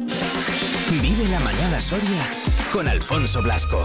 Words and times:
Vive 0.00 1.28
la 1.30 1.40
mañana 1.40 1.78
Soria 1.78 2.30
con 2.72 2.88
Alfonso 2.88 3.42
Blasco. 3.42 3.78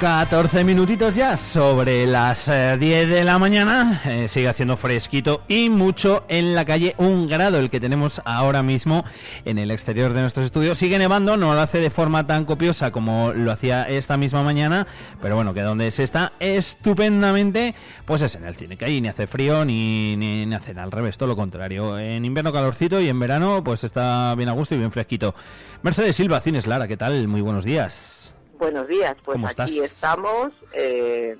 14 0.00 0.64
minutitos 0.64 1.14
ya 1.14 1.36
sobre 1.36 2.06
las 2.06 2.46
10 2.46 2.50
eh, 2.80 3.06
de 3.06 3.22
la 3.22 3.38
mañana. 3.38 4.00
Eh, 4.06 4.28
sigue 4.28 4.48
haciendo 4.48 4.78
fresquito 4.78 5.42
y 5.46 5.68
mucho 5.68 6.24
en 6.28 6.54
la 6.54 6.64
calle. 6.64 6.94
Un 6.96 7.28
grado 7.28 7.58
el 7.58 7.68
que 7.68 7.80
tenemos 7.80 8.22
ahora 8.24 8.62
mismo 8.62 9.04
en 9.44 9.58
el 9.58 9.70
exterior 9.70 10.14
de 10.14 10.22
nuestros 10.22 10.46
estudios. 10.46 10.78
Sigue 10.78 10.98
nevando, 10.98 11.36
no 11.36 11.52
lo 11.52 11.60
hace 11.60 11.80
de 11.80 11.90
forma 11.90 12.26
tan 12.26 12.46
copiosa 12.46 12.90
como 12.92 13.34
lo 13.34 13.52
hacía 13.52 13.82
esta 13.82 14.16
misma 14.16 14.42
mañana. 14.42 14.86
Pero 15.20 15.36
bueno, 15.36 15.52
que 15.52 15.60
donde 15.60 15.90
se 15.90 16.04
está 16.04 16.32
estupendamente, 16.40 17.74
pues 18.06 18.22
es 18.22 18.34
en 18.36 18.46
el 18.46 18.56
cine, 18.56 18.78
que 18.78 18.86
ahí 18.86 19.02
ni 19.02 19.08
hace 19.08 19.26
frío 19.26 19.66
ni, 19.66 20.16
ni, 20.16 20.46
ni 20.46 20.54
hace 20.54 20.72
al 20.80 20.92
revés, 20.92 21.18
todo 21.18 21.28
lo 21.28 21.36
contrario. 21.36 21.98
En 21.98 22.24
invierno 22.24 22.54
calorcito 22.54 23.02
y 23.02 23.10
en 23.10 23.20
verano 23.20 23.62
pues 23.62 23.84
está 23.84 24.34
bien 24.34 24.48
a 24.48 24.52
gusto 24.52 24.74
y 24.74 24.78
bien 24.78 24.92
fresquito. 24.92 25.34
Mercedes 25.82 26.16
Silva, 26.16 26.40
Cines 26.40 26.66
Lara, 26.66 26.88
¿qué 26.88 26.96
tal? 26.96 27.28
Muy 27.28 27.42
buenos 27.42 27.66
días. 27.66 28.19
Buenos 28.60 28.88
días, 28.88 29.16
pues 29.24 29.38
aquí 29.58 29.80
estamos. 29.80 30.52
Eh, 30.74 31.34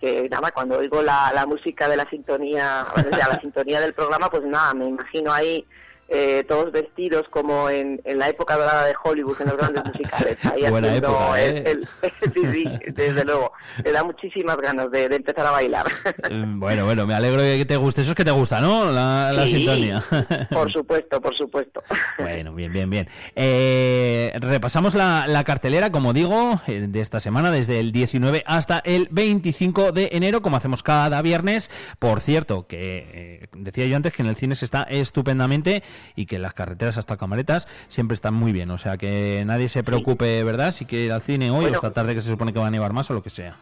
que 0.00 0.28
nada, 0.30 0.50
cuando 0.50 0.78
oigo 0.78 1.02
la, 1.02 1.30
la 1.34 1.44
música 1.44 1.90
de 1.90 1.96
la 1.98 2.08
sintonía, 2.08 2.86
la 2.96 3.38
sintonía 3.42 3.80
del 3.80 3.92
programa, 3.92 4.30
pues 4.30 4.44
nada, 4.44 4.72
me 4.72 4.88
imagino 4.88 5.30
ahí 5.30 5.66
eh, 6.08 6.44
todos 6.46 6.70
vestidos 6.70 7.28
como 7.30 7.70
en, 7.70 8.00
en, 8.04 8.18
la 8.18 8.28
época 8.28 8.56
dorada 8.56 8.84
de 8.84 8.94
Hollywood, 9.02 9.40
en 9.40 9.48
los 9.48 9.56
grandes 9.56 9.84
musicales. 9.86 10.36
Ahí 10.42 10.68
Buena 10.68 10.94
época, 10.94 11.42
¿eh? 11.42 11.80
sí, 12.34 12.68
desde 12.92 13.24
luego. 13.24 13.52
Le 13.82 13.92
da 13.92 14.04
muchísimas 14.04 14.56
ganas 14.58 14.90
de, 14.90 15.04
empezar 15.04 15.46
a 15.46 15.50
bailar. 15.50 15.86
Mm, 16.30 16.60
bueno, 16.60 16.84
bueno, 16.84 17.06
me 17.06 17.14
alegro 17.14 17.40
de 17.40 17.56
que 17.58 17.64
te 17.64 17.76
guste. 17.76 18.02
Eso 18.02 18.10
es 18.10 18.16
que 18.16 18.24
te 18.24 18.30
gusta, 18.30 18.60
¿no? 18.60 18.92
La, 18.92 19.32
la 19.32 19.46
sintonía. 19.46 20.04
por 20.50 20.70
supuesto, 20.72 21.20
por 21.20 21.34
supuesto. 21.34 21.82
Bueno, 22.18 22.54
bien, 22.54 22.72
bien, 22.72 22.90
bien. 22.90 23.08
Eh, 23.34 24.32
repasamos 24.40 24.94
la, 24.94 25.26
la, 25.26 25.44
cartelera, 25.44 25.90
como 25.90 26.12
digo, 26.12 26.60
eh, 26.66 26.86
de 26.88 27.00
esta 27.00 27.20
semana, 27.20 27.50
desde 27.50 27.80
el 27.80 27.92
19 27.92 28.42
hasta 28.46 28.80
el 28.80 29.08
25 29.10 29.92
de 29.92 30.10
enero, 30.12 30.42
como 30.42 30.56
hacemos 30.56 30.82
cada 30.82 31.22
viernes. 31.22 31.70
Por 31.98 32.20
cierto, 32.20 32.66
que 32.66 33.48
decía 33.52 33.86
yo 33.86 33.96
antes 33.96 34.12
que 34.12 34.22
en 34.22 34.28
el 34.28 34.36
cine 34.36 34.54
se 34.54 34.64
está 34.64 34.82
estupendamente 34.82 35.82
y 36.16 36.26
que 36.26 36.38
las 36.38 36.54
carreteras 36.54 36.98
hasta 36.98 37.16
Camaretas 37.16 37.68
siempre 37.88 38.14
están 38.14 38.34
muy 38.34 38.52
bien. 38.52 38.70
O 38.70 38.78
sea, 38.78 38.96
que 38.96 39.42
nadie 39.46 39.68
se 39.68 39.84
preocupe, 39.84 40.42
¿verdad? 40.44 40.72
Si 40.72 40.84
quiere 40.86 41.06
ir 41.06 41.12
al 41.12 41.22
cine 41.22 41.50
hoy 41.50 41.66
o 41.66 41.68
esta 41.68 41.92
tarde 41.92 42.14
que 42.14 42.22
se 42.22 42.30
supone 42.30 42.52
que 42.52 42.58
va 42.58 42.68
a 42.68 42.70
nevar 42.70 42.92
más 42.92 43.10
o 43.10 43.14
lo 43.14 43.22
que 43.22 43.30
sea. 43.30 43.56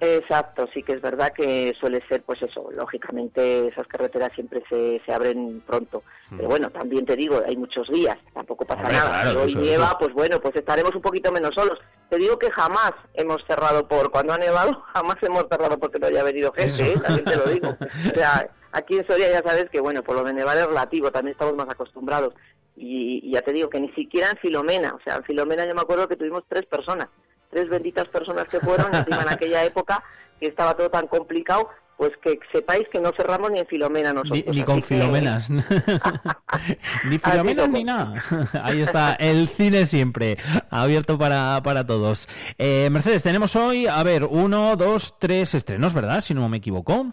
Exacto, 0.00 0.68
sí 0.74 0.82
que 0.82 0.92
es 0.92 1.00
verdad 1.00 1.32
que 1.32 1.72
suele 1.78 2.02
ser, 2.08 2.22
pues 2.22 2.42
eso, 2.42 2.68
lógicamente 2.72 3.68
esas 3.68 3.86
carreteras 3.86 4.32
siempre 4.34 4.62
se, 4.68 5.00
se 5.04 5.12
abren 5.12 5.62
pronto. 5.66 6.02
Mm. 6.30 6.36
Pero 6.36 6.48
bueno, 6.48 6.70
también 6.70 7.06
te 7.06 7.16
digo, 7.16 7.40
hay 7.46 7.56
muchos 7.56 7.88
días, 7.88 8.16
tampoco 8.32 8.64
pasa 8.64 8.82
nada. 8.82 9.30
si 9.30 9.36
hoy 9.36 9.54
nieva, 9.54 9.96
pues 9.98 10.12
bueno, 10.12 10.40
pues 10.40 10.56
estaremos 10.56 10.94
un 10.94 11.00
poquito 11.00 11.30
menos 11.32 11.54
solos. 11.54 11.80
Te 12.10 12.18
digo 12.18 12.38
que 12.38 12.50
jamás 12.50 12.92
hemos 13.14 13.44
cerrado 13.44 13.88
por, 13.88 14.10
cuando 14.10 14.32
ha 14.32 14.38
nevado, 14.38 14.82
jamás 14.94 15.16
hemos 15.22 15.46
cerrado 15.48 15.78
porque 15.78 15.98
no 15.98 16.06
haya 16.06 16.22
venido 16.22 16.52
gente, 16.52 16.92
¿eh? 16.92 16.96
también 17.00 17.24
te 17.24 17.36
lo 17.36 17.44
digo. 17.44 17.76
O 18.10 18.14
sea, 18.14 18.48
aquí 18.72 18.96
en 18.96 19.06
Soria 19.06 19.30
ya 19.30 19.42
sabes 19.42 19.70
que, 19.70 19.80
bueno, 19.80 20.02
por 20.02 20.16
lo 20.16 20.24
de 20.24 20.32
nevar 20.32 20.56
es 20.58 20.66
relativo, 20.66 21.10
también 21.10 21.32
estamos 21.32 21.54
más 21.54 21.68
acostumbrados. 21.68 22.34
Y, 22.76 23.30
ya 23.30 23.40
te 23.42 23.52
digo 23.52 23.70
que 23.70 23.80
ni 23.80 23.90
siquiera 23.92 24.30
en 24.30 24.36
Filomena, 24.38 24.94
o 24.94 25.00
sea, 25.02 25.16
en 25.16 25.24
Filomena 25.24 25.64
yo 25.64 25.74
me 25.74 25.80
acuerdo 25.80 26.08
que 26.08 26.16
tuvimos 26.16 26.42
tres 26.48 26.66
personas, 26.66 27.08
tres 27.50 27.68
benditas 27.68 28.08
personas 28.08 28.46
que 28.48 28.58
fueron, 28.60 28.92
encima 28.94 29.22
en 29.22 29.28
aquella 29.28 29.64
época 29.64 30.02
que 30.40 30.48
estaba 30.48 30.74
todo 30.74 30.90
tan 30.90 31.06
complicado, 31.06 31.68
pues 31.96 32.12
que 32.22 32.38
sepáis 32.52 32.86
que 32.88 33.00
no 33.00 33.12
cerramos 33.16 33.50
ni 33.50 33.60
en 33.60 33.66
Filomena 33.66 34.12
nosotros. 34.12 34.54
Ni, 34.54 34.62
con 34.62 34.82
Filomenas. 34.84 35.50
ni 35.50 37.18
Filomenas 37.18 37.68
ni 37.68 37.84
nada. 37.84 38.22
Ahí 38.62 38.82
está, 38.82 39.14
el 39.14 39.48
cine 39.48 39.86
siempre, 39.86 40.38
abierto 40.70 41.18
para, 41.18 41.60
para 41.62 41.86
todos. 41.86 42.28
Eh, 42.58 42.88
Mercedes, 42.90 43.22
tenemos 43.22 43.56
hoy, 43.56 43.86
a 43.86 44.02
ver, 44.02 44.24
uno, 44.24 44.76
dos, 44.76 45.18
tres 45.18 45.54
estrenos, 45.54 45.94
¿verdad? 45.94 46.22
Si 46.22 46.34
no 46.34 46.48
me 46.48 46.58
equivoco 46.58 47.12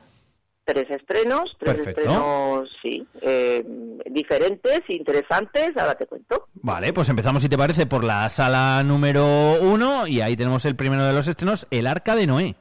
tres 0.64 0.90
estrenos, 0.90 1.58
tres 1.60 1.80
estrenos, 1.80 2.70
sí, 2.82 3.06
eh, 3.22 3.64
diferentes, 4.10 4.82
interesantes, 4.88 5.76
ahora 5.78 5.96
te 5.96 6.06
cuento. 6.06 6.48
Vale, 6.54 6.94
pues 6.94 7.10
empezamos, 7.10 7.42
si 7.42 7.50
te 7.50 7.58
parece, 7.58 7.86
por 7.86 8.04
la 8.04 8.30
sala 8.30 8.84
número 8.84 9.60
uno, 9.62 10.08
y 10.08 10.22
ahí 10.22 10.38
tenemos 10.38 10.66
el 10.66 10.76
primero 10.76 11.04
de 11.04 11.14
los 11.14 11.28
estrenos, 11.28 11.68
El 11.72 11.88
Arca 11.88 12.16
de 12.16 12.28
Noé. 12.28 12.56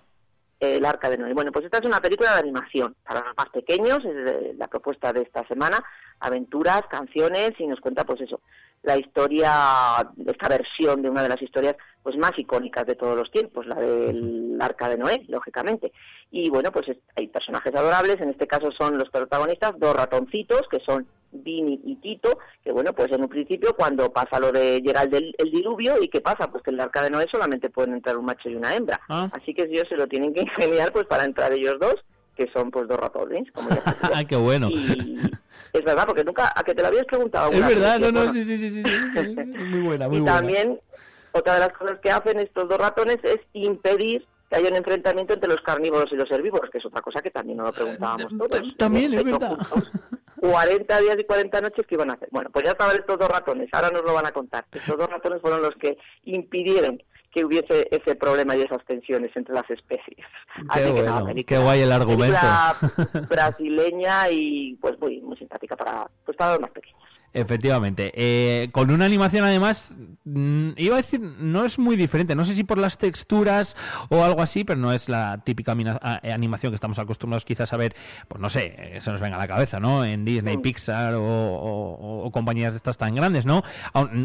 El 0.60 0.84
Arca 0.84 1.08
de 1.08 1.16
Noé. 1.16 1.32
Bueno, 1.32 1.50
pues 1.52 1.64
esta 1.64 1.78
es 1.78 1.86
una 1.86 2.00
película 2.00 2.34
de 2.34 2.40
animación 2.40 2.94
para 3.02 3.24
los 3.24 3.34
más 3.36 3.48
pequeños, 3.48 4.04
es 4.04 4.56
la 4.56 4.68
propuesta 4.68 5.12
de 5.12 5.22
esta 5.22 5.46
semana, 5.48 5.82
aventuras, 6.20 6.82
canciones, 6.90 7.52
y 7.58 7.66
nos 7.66 7.80
cuenta, 7.80 8.04
pues 8.04 8.20
eso, 8.20 8.40
la 8.82 8.98
historia, 8.98 9.50
esta 10.26 10.48
versión 10.48 11.02
de 11.02 11.10
una 11.10 11.22
de 11.22 11.30
las 11.30 11.40
historias 11.42 11.76
pues 12.02 12.16
más 12.16 12.38
icónicas 12.38 12.86
de 12.86 12.94
todos 12.94 13.16
los 13.16 13.30
tiempos, 13.30 13.66
la 13.66 13.76
del 13.76 14.58
Arca 14.60 14.88
de 14.88 14.98
Noé, 14.98 15.24
lógicamente. 15.28 15.92
Y 16.30 16.50
bueno, 16.50 16.70
pues 16.72 16.90
hay 17.16 17.28
personajes 17.28 17.74
adorables, 17.74 18.20
en 18.20 18.30
este 18.30 18.46
caso 18.46 18.70
son 18.70 18.98
los 18.98 19.10
protagonistas, 19.10 19.78
dos 19.78 19.94
ratoncitos, 19.94 20.68
que 20.68 20.80
son 20.80 21.06
Vini 21.32 21.80
y 21.84 21.96
Tito, 21.96 22.38
que 22.62 22.72
bueno, 22.72 22.92
pues 22.92 23.10
en 23.12 23.22
un 23.22 23.28
principio 23.28 23.74
cuando 23.76 24.12
pasa 24.12 24.40
lo 24.40 24.52
de 24.52 24.82
Gerald 24.84 25.14
el, 25.14 25.34
el, 25.38 25.50
diluvio, 25.50 26.02
¿y 26.02 26.08
qué 26.08 26.20
pasa? 26.20 26.50
Pues 26.50 26.62
que 26.62 26.70
en 26.70 26.74
el 26.74 26.80
Arca 26.80 27.02
de 27.02 27.10
Noé 27.10 27.26
solamente 27.30 27.70
pueden 27.70 27.94
entrar 27.94 28.16
un 28.16 28.24
macho 28.24 28.48
y 28.48 28.56
una 28.56 28.74
hembra. 28.74 29.00
Ah. 29.08 29.30
Así 29.32 29.54
que 29.54 29.62
ellos 29.62 29.88
se 29.88 29.96
lo 29.96 30.06
tienen 30.06 30.34
que 30.34 30.40
ingeniar 30.42 30.92
pues 30.92 31.06
para 31.06 31.24
entrar 31.24 31.52
ellos 31.52 31.76
dos, 31.80 32.04
que 32.36 32.48
son 32.52 32.70
pues 32.70 32.88
dos 32.88 32.98
ratones, 32.98 33.50
como 33.52 33.70
ya 33.70 33.82
¡Ah, 34.14 34.24
qué 34.24 34.36
bueno! 34.36 34.68
es 34.68 35.84
verdad, 35.84 36.04
porque 36.06 36.24
nunca, 36.24 36.52
a 36.54 36.62
que 36.64 36.74
te 36.74 36.82
lo 36.82 36.88
habías 36.88 37.06
preguntado. 37.06 37.52
Es 37.52 37.66
verdad, 37.66 37.98
no, 38.00 38.10
no, 38.10 38.32
sí, 38.32 38.44
sí, 38.44 38.58
sí, 38.58 38.82
sí, 38.82 38.82
muy 39.14 39.82
buena, 39.82 40.08
muy 40.08 40.18
y 40.18 40.20
buena. 40.20 40.36
también, 40.36 40.80
otra 41.32 41.54
de 41.54 41.60
las 41.60 41.72
cosas 41.72 41.98
que 42.00 42.10
hacen 42.10 42.40
estos 42.40 42.68
dos 42.68 42.78
ratones 42.78 43.18
es 43.22 43.38
impedir 43.52 44.26
que 44.50 44.56
haya 44.56 44.68
un 44.68 44.76
enfrentamiento 44.76 45.34
entre 45.34 45.48
los 45.48 45.60
carnívoros 45.62 46.10
y 46.10 46.16
los 46.16 46.30
herbívoros, 46.30 46.70
que 46.70 46.78
es 46.78 46.84
otra 46.84 47.00
cosa 47.00 47.22
que 47.22 47.30
también 47.30 47.58
nos 47.58 47.68
lo 47.68 47.72
preguntábamos 47.72 48.36
todos. 48.36 48.76
También, 48.76 49.14
es 49.14 49.24
verdad. 49.24 49.56
40 50.40 51.00
días 51.00 51.16
y 51.18 51.24
40 51.24 51.60
noches 51.60 51.86
que 51.86 51.94
iban 51.94 52.10
a 52.10 52.14
hacer. 52.14 52.28
Bueno, 52.32 52.50
pues 52.50 52.64
ya 52.64 52.72
estaban 52.72 52.96
estos 52.96 53.18
dos 53.18 53.28
ratones, 53.28 53.68
ahora 53.72 53.90
nos 53.90 54.02
lo 54.02 54.14
van 54.14 54.26
a 54.26 54.32
contar. 54.32 54.64
Estos 54.72 54.96
dos 54.96 55.08
ratones 55.08 55.40
fueron 55.40 55.62
los 55.62 55.74
que 55.76 55.98
impidieron 56.24 57.02
que 57.32 57.44
hubiese 57.44 57.86
ese 57.90 58.16
problema 58.16 58.56
y 58.56 58.62
esas 58.62 58.84
tensiones 58.84 59.30
entre 59.36 59.54
las 59.54 59.68
especies. 59.70 60.26
Qué, 60.74 60.90
bueno, 60.90 61.26
qué 61.46 61.58
guay 61.58 61.82
el 61.82 61.92
argumento. 61.92 62.38
brasileña 63.28 64.28
y 64.30 64.74
pues 64.80 64.98
muy, 64.98 65.20
muy 65.20 65.36
simpática 65.36 65.76
para, 65.76 66.10
pues 66.24 66.36
para 66.36 66.52
los 66.52 66.60
más 66.60 66.70
pequeños. 66.70 67.09
Efectivamente. 67.32 68.12
Eh, 68.14 68.70
con 68.72 68.90
una 68.90 69.04
animación 69.04 69.44
además, 69.44 69.94
mm, 70.24 70.70
iba 70.76 70.96
a 70.96 71.02
decir, 71.02 71.20
no 71.20 71.64
es 71.64 71.78
muy 71.78 71.96
diferente. 71.96 72.34
No 72.34 72.44
sé 72.44 72.54
si 72.54 72.64
por 72.64 72.78
las 72.78 72.98
texturas 72.98 73.76
o 74.08 74.24
algo 74.24 74.42
así, 74.42 74.64
pero 74.64 74.80
no 74.80 74.92
es 74.92 75.08
la 75.08 75.40
típica 75.44 75.72
animación 75.72 76.72
que 76.72 76.74
estamos 76.74 76.98
acostumbrados 76.98 77.44
quizás 77.44 77.72
a 77.72 77.76
ver, 77.76 77.94
pues 78.26 78.40
no 78.40 78.50
sé, 78.50 78.74
eh, 78.76 79.00
se 79.00 79.12
nos 79.12 79.20
venga 79.20 79.36
a 79.36 79.40
la 79.40 79.48
cabeza, 79.48 79.78
¿no? 79.78 80.04
En 80.04 80.24
Disney, 80.24 80.56
Pixar 80.58 81.14
o, 81.16 82.28
compañías 82.32 82.72
de 82.72 82.78
estas 82.78 82.98
tan 82.98 83.14
grandes, 83.14 83.46
¿no? 83.46 83.62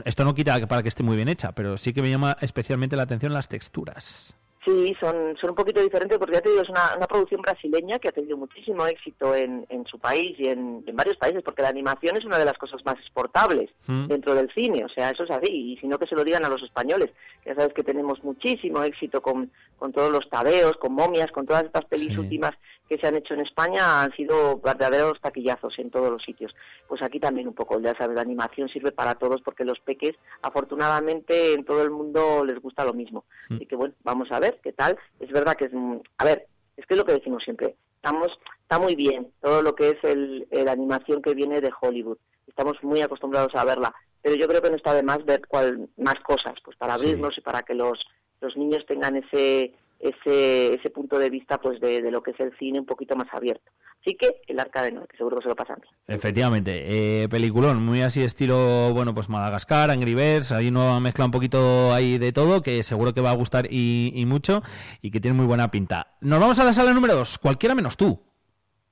Esto 0.06 0.26
no 0.26 0.34
quita 0.34 0.66
para 0.68 0.82
que 0.82 0.90
esté 0.90 1.04
muy 1.04 1.16
bien 1.16 1.30
hecha, 1.30 1.52
pero 1.52 1.78
sí 1.78 1.94
que 1.94 2.02
me 2.02 2.10
llama 2.10 2.38
especialmente 2.42 2.96
la 2.96 3.04
atención 3.04 3.34
las 3.34 3.50
texturas. 3.50 4.36
Sí, 4.66 4.98
son, 5.00 5.38
son 5.38 5.52
un 5.52 5.56
poquito 5.56 5.80
diferentes 5.80 6.18
porque 6.18 6.34
ya 6.34 6.42
te 6.42 6.50
digo, 6.50 6.64
es 6.64 6.70
una, 6.70 6.96
una 6.98 7.06
producción 7.06 7.40
brasileña 7.42 8.00
que 8.00 8.08
ha 8.08 8.12
tenido 8.12 8.36
muchísimo 8.36 8.88
éxito 8.88 9.36
en, 9.36 9.64
en 9.70 9.86
su 9.86 10.00
país 10.00 10.36
y 10.40 10.48
en, 10.48 10.84
en, 10.88 10.96
varios 10.96 11.18
países, 11.18 11.44
porque 11.44 11.62
la 11.62 11.70
animación 11.70 12.18
es 12.18 12.26
una 12.26 12.40
de 12.40 12.46
las 12.46 12.58
cosas 12.58 12.84
más 12.84 12.96
exportables 12.96 13.70
mm. 13.86 14.08
dentro 14.08 14.34
del 14.34 14.52
cine, 14.52 14.84
o 14.84 14.90
sea, 14.90 15.12
eso 15.12 15.24
es 15.24 15.30
así, 15.30 15.74
y 15.74 15.78
si 15.78 15.88
no 15.88 16.00
que 16.00 16.08
se 16.08 16.16
lo 16.16 16.24
digan 16.24 16.46
a 16.46 16.50
los 16.50 16.64
españoles, 16.64 17.12
ya 17.46 17.54
sabes 17.54 17.76
que 17.76 17.84
tenemos 17.84 18.24
muchísimo 18.24 18.82
éxito 18.82 19.22
con, 19.22 19.52
con 19.78 19.94
todos 19.94 20.12
los 20.12 20.28
tabeos, 20.30 20.78
con 20.78 20.94
momias, 20.94 21.32
con 21.32 21.46
todas 21.46 21.64
estas 21.64 21.86
pelis 21.86 22.18
últimas 22.18 22.56
que 22.90 22.98
se 22.98 23.08
han 23.08 23.16
hecho 23.16 23.34
en 23.34 23.42
España, 23.42 24.02
han 24.02 24.14
sido 24.14 24.60
verdaderos 24.60 25.20
taquillazos 25.20 25.78
en 25.80 25.90
todos 25.90 26.12
los 26.12 26.24
sitios. 26.24 26.56
Pues 26.88 27.02
aquí 27.02 27.20
también 27.20 27.48
un 27.48 27.56
poco, 27.56 27.80
ya 27.80 27.96
sabes, 27.96 28.16
la 28.16 28.22
animación 28.22 28.70
sirve 28.70 28.92
para 28.92 29.16
todos 29.16 29.42
porque 29.42 29.66
los 29.66 29.80
peques, 29.80 30.16
afortunadamente, 30.44 31.54
en 31.54 31.66
todo 31.66 31.82
el 31.82 31.90
mundo 31.90 32.46
les 32.46 32.60
gusta 32.62 32.86
lo 32.86 32.94
mismo. 32.94 33.26
Mm. 33.50 33.56
Así 33.56 33.66
que 33.66 33.76
bueno, 33.76 33.96
vamos 34.04 34.32
a 34.32 34.40
ver 34.40 34.55
qué 34.62 34.74
tal. 34.74 34.98
Es 35.20 35.30
verdad 35.32 35.56
que 35.56 35.66
es, 35.66 35.72
a 36.18 36.26
ver, 36.26 36.48
es 36.78 36.86
que 36.86 36.94
es 36.94 36.98
lo 36.98 37.06
que 37.06 37.14
decimos 37.14 37.44
siempre, 37.44 37.76
estamos, 37.96 38.40
está 38.62 38.80
muy 38.80 38.96
bien 38.96 39.32
todo 39.42 39.62
lo 39.62 39.76
que 39.76 39.90
es 39.90 40.04
el, 40.04 40.48
la 40.52 40.72
animación 40.72 41.22
que 41.22 41.34
viene 41.34 41.62
de 41.62 41.74
Hollywood. 41.80 42.18
Estamos 42.48 42.82
muy 42.84 43.02
acostumbrados 43.02 43.56
a 43.56 43.66
verla, 43.66 43.94
pero 44.22 44.36
yo 44.36 44.48
creo 44.48 44.62
que 44.62 44.70
no 44.70 44.76
está 44.76 44.94
de 44.94 45.04
más 45.04 45.26
ver 45.26 45.42
cuál, 45.48 45.90
más 45.98 46.20
cosas, 46.22 46.56
pues 46.64 46.78
para 46.78 46.94
abrirnos 46.94 47.38
y 47.38 47.42
para 47.42 47.64
que 47.64 47.74
los, 47.74 48.06
los 48.42 48.56
niños 48.56 48.86
tengan 48.86 49.16
ese, 49.16 49.74
ese, 50.00 50.76
ese 50.76 50.90
punto 50.90 51.18
de 51.18 51.30
vista 51.30 51.60
pues 51.60 51.80
de, 51.80 52.02
lo 52.12 52.22
que 52.22 52.32
es 52.32 52.40
el 52.40 52.56
cine 52.58 52.80
un 52.80 52.86
poquito 52.86 53.16
más 53.16 53.28
abierto. 53.32 53.72
Así 54.02 54.16
que 54.16 54.42
el 54.48 54.60
Arca 54.60 54.84
de 54.84 54.92
Noé, 54.92 55.08
que 55.08 55.18
seguro 55.18 55.38
que 55.38 55.44
se 55.44 55.50
lo 55.50 55.56
pasan 55.56 55.80
bien. 55.82 55.94
Efectivamente, 56.08 57.24
eh, 57.24 57.30
peliculón, 57.30 57.84
muy 57.84 58.02
así 58.02 58.24
estilo, 58.24 58.94
bueno, 58.94 59.16
pues 59.16 59.30
Madagascar, 59.30 59.90
Angry 59.90 60.14
Birds, 60.14 60.52
ahí 60.52 60.68
uno 60.68 61.00
mezcla 61.02 61.26
un 61.26 61.32
poquito 61.32 61.94
ahí 61.94 62.18
de 62.18 62.32
todo, 62.32 62.62
que 62.62 62.84
seguro 62.84 63.14
que 63.14 63.22
va 63.22 63.32
a 63.32 63.36
gustar 63.36 63.68
y, 63.70 64.12
y 64.14 64.26
mucho, 64.26 64.62
y 65.02 65.12
que 65.12 65.20
tiene 65.20 65.36
muy 65.36 65.48
buena 65.48 65.72
pinta. 65.72 66.16
Nos 66.22 66.40
vamos 66.40 66.60
a 66.60 66.64
la 66.64 66.74
sala 66.74 66.94
número 66.94 67.16
2, 67.16 67.40
cualquiera 67.40 67.74
menos 67.74 67.98
tú 67.98 68.20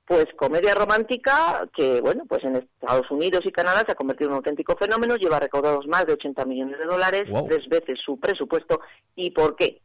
pues 0.06 0.25
comedia 0.35 0.75
romántica 0.75 1.67
que, 1.73 2.01
bueno, 2.01 2.25
pues 2.27 2.44
en 2.44 2.57
Estados 2.57 3.09
Unidos 3.09 3.45
y 3.45 3.51
Canadá 3.51 3.83
se 3.85 3.94
ha 3.94 3.95
convertido 3.95 4.27
en 4.27 4.33
un 4.33 4.38
auténtico 4.38 4.75
fenómeno, 4.75 5.15
lleva 5.15 5.39
recaudados 5.39 5.88
más 5.88 6.06
de 6.06 6.13
80 6.13 6.45
millones 6.45 6.77
de 6.77 6.85
dólares, 6.85 7.23
tres 7.47 7.67
veces 7.69 7.99
su 8.03 8.19
presupuesto. 8.19 8.81
¿Y 9.15 9.31
por 9.31 9.56
qué? 9.56 9.81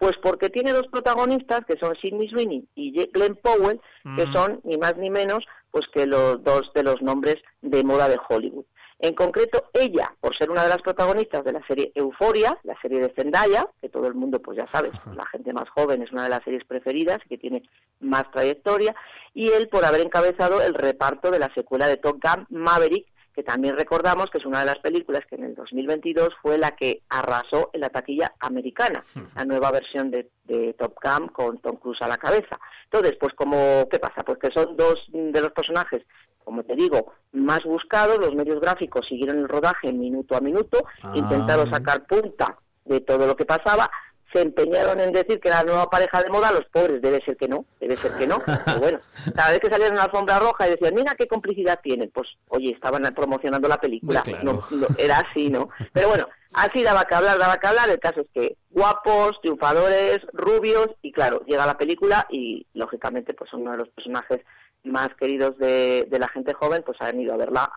Pues 0.00 0.16
porque 0.16 0.48
tiene 0.48 0.72
dos 0.72 0.88
protagonistas 0.88 1.60
que 1.66 1.76
son 1.76 1.94
Sidney 1.94 2.28
Sweeney 2.28 2.66
y 2.74 3.06
Glenn 3.12 3.36
Powell, 3.36 3.80
que 4.16 4.26
mm. 4.26 4.32
son 4.32 4.60
ni 4.64 4.78
más 4.78 4.96
ni 4.96 5.10
menos 5.10 5.46
pues 5.70 5.86
que 5.88 6.06
los 6.06 6.42
dos 6.42 6.72
de 6.74 6.82
los 6.82 7.02
nombres 7.02 7.36
de 7.60 7.84
moda 7.84 8.08
de 8.08 8.18
Hollywood. 8.28 8.64
En 9.02 9.14
concreto, 9.14 9.70
ella, 9.74 10.14
por 10.20 10.34
ser 10.36 10.50
una 10.50 10.62
de 10.62 10.70
las 10.70 10.80
protagonistas 10.80 11.44
de 11.44 11.52
la 11.52 11.66
serie 11.66 11.92
Euforia, 11.94 12.58
la 12.64 12.78
serie 12.80 13.00
de 13.00 13.12
Zendaya, 13.14 13.66
que 13.80 13.90
todo 13.90 14.06
el 14.06 14.14
mundo, 14.14 14.40
pues 14.40 14.56
ya 14.56 14.66
sabes, 14.72 14.92
la 15.14 15.26
gente 15.26 15.52
más 15.52 15.68
joven 15.68 16.02
es 16.02 16.12
una 16.12 16.24
de 16.24 16.30
las 16.30 16.42
series 16.44 16.64
preferidas, 16.64 17.18
que 17.28 17.38
tiene 17.38 17.62
más 18.00 18.30
trayectoria, 18.30 18.94
y 19.34 19.48
él 19.48 19.68
por 19.68 19.84
haber 19.84 20.00
encabezado 20.00 20.62
el 20.62 20.74
reparto 20.74 21.30
de 21.30 21.38
la 21.38 21.52
secuela 21.54 21.88
de 21.88 21.98
Top 21.98 22.20
Gun 22.22 22.46
Maverick, 22.50 23.06
que 23.34 23.42
también 23.42 23.76
recordamos 23.76 24.30
que 24.30 24.38
es 24.38 24.44
una 24.44 24.60
de 24.60 24.66
las 24.66 24.78
películas 24.78 25.24
que 25.26 25.36
en 25.36 25.44
el 25.44 25.54
2022 25.54 26.34
fue 26.42 26.58
la 26.58 26.72
que 26.72 27.02
arrasó 27.08 27.70
en 27.72 27.80
la 27.80 27.90
taquilla 27.90 28.34
americana, 28.40 29.04
la 29.34 29.44
nueva 29.44 29.70
versión 29.70 30.10
de, 30.10 30.30
de, 30.44 30.74
Top 30.74 30.94
Gun 31.02 31.28
con 31.28 31.58
Tom 31.58 31.76
Cruise 31.76 32.02
a 32.02 32.08
la 32.08 32.18
cabeza. 32.18 32.58
Entonces, 32.84 33.16
pues 33.20 33.34
como, 33.34 33.88
¿qué 33.90 33.98
pasa? 33.98 34.22
Pues 34.24 34.38
que 34.38 34.50
son 34.50 34.76
dos 34.76 35.08
de 35.12 35.40
los 35.40 35.52
personajes 35.52 36.02
como 36.50 36.64
te 36.64 36.74
digo, 36.74 37.12
más 37.32 37.62
buscados, 37.62 38.18
los 38.18 38.34
medios 38.34 38.60
gráficos 38.60 39.06
siguieron 39.06 39.38
el 39.38 39.48
rodaje 39.48 39.92
minuto 39.92 40.36
a 40.36 40.40
minuto, 40.40 40.84
ah. 41.04 41.12
intentaron 41.14 41.70
sacar 41.70 42.06
punta 42.06 42.58
de 42.84 43.00
todo 43.00 43.26
lo 43.26 43.36
que 43.36 43.44
pasaba, 43.44 43.88
se 44.32 44.42
empeñaron 44.42 45.00
en 45.00 45.12
decir 45.12 45.40
que 45.40 45.48
era 45.48 45.58
la 45.58 45.64
nueva 45.64 45.90
pareja 45.90 46.22
de 46.22 46.30
moda, 46.30 46.52
los 46.52 46.64
pobres, 46.66 47.02
debe 47.02 47.20
ser 47.22 47.36
que 47.36 47.48
no, 47.48 47.64
debe 47.80 47.96
ser 47.96 48.12
que 48.12 48.26
no. 48.26 48.40
Pero 48.64 48.78
bueno, 48.78 49.00
cada 49.34 49.50
vez 49.50 49.60
que 49.60 49.70
salían 49.70 49.90
en 49.90 49.96
la 49.96 50.04
alfombra 50.04 50.38
roja 50.38 50.66
y 50.66 50.70
decían, 50.70 50.94
mira 50.94 51.14
qué 51.16 51.26
complicidad 51.26 51.80
tienen, 51.82 52.10
pues 52.10 52.28
oye, 52.48 52.70
estaban 52.70 53.02
promocionando 53.14 53.68
la 53.68 53.80
película, 53.80 54.22
no, 54.42 54.66
era 54.98 55.18
así, 55.18 55.50
¿no? 55.50 55.70
Pero 55.92 56.08
bueno, 56.08 56.28
así 56.52 56.82
daba 56.82 57.04
que 57.04 57.14
hablar, 57.14 57.38
daba 57.38 57.58
que 57.58 57.66
hablar, 57.66 57.90
el 57.90 57.98
caso 57.98 58.20
es 58.20 58.28
que 58.32 58.56
guapos, 58.70 59.40
triunfadores, 59.40 60.20
rubios, 60.32 60.88
y 61.02 61.12
claro, 61.12 61.42
llega 61.46 61.66
la 61.66 61.78
película 61.78 62.26
y 62.30 62.66
lógicamente 62.74 63.34
pues 63.34 63.52
uno 63.52 63.72
de 63.72 63.78
los 63.78 63.88
personajes 63.88 64.40
más 64.84 65.08
queridos 65.18 65.56
de, 65.58 66.06
la 66.10 66.28
gente 66.28 66.54
joven, 66.54 66.82
pues 66.84 67.00
han 67.00 67.20
ido 67.20 67.34
a 67.34 67.36
verla 67.36 67.70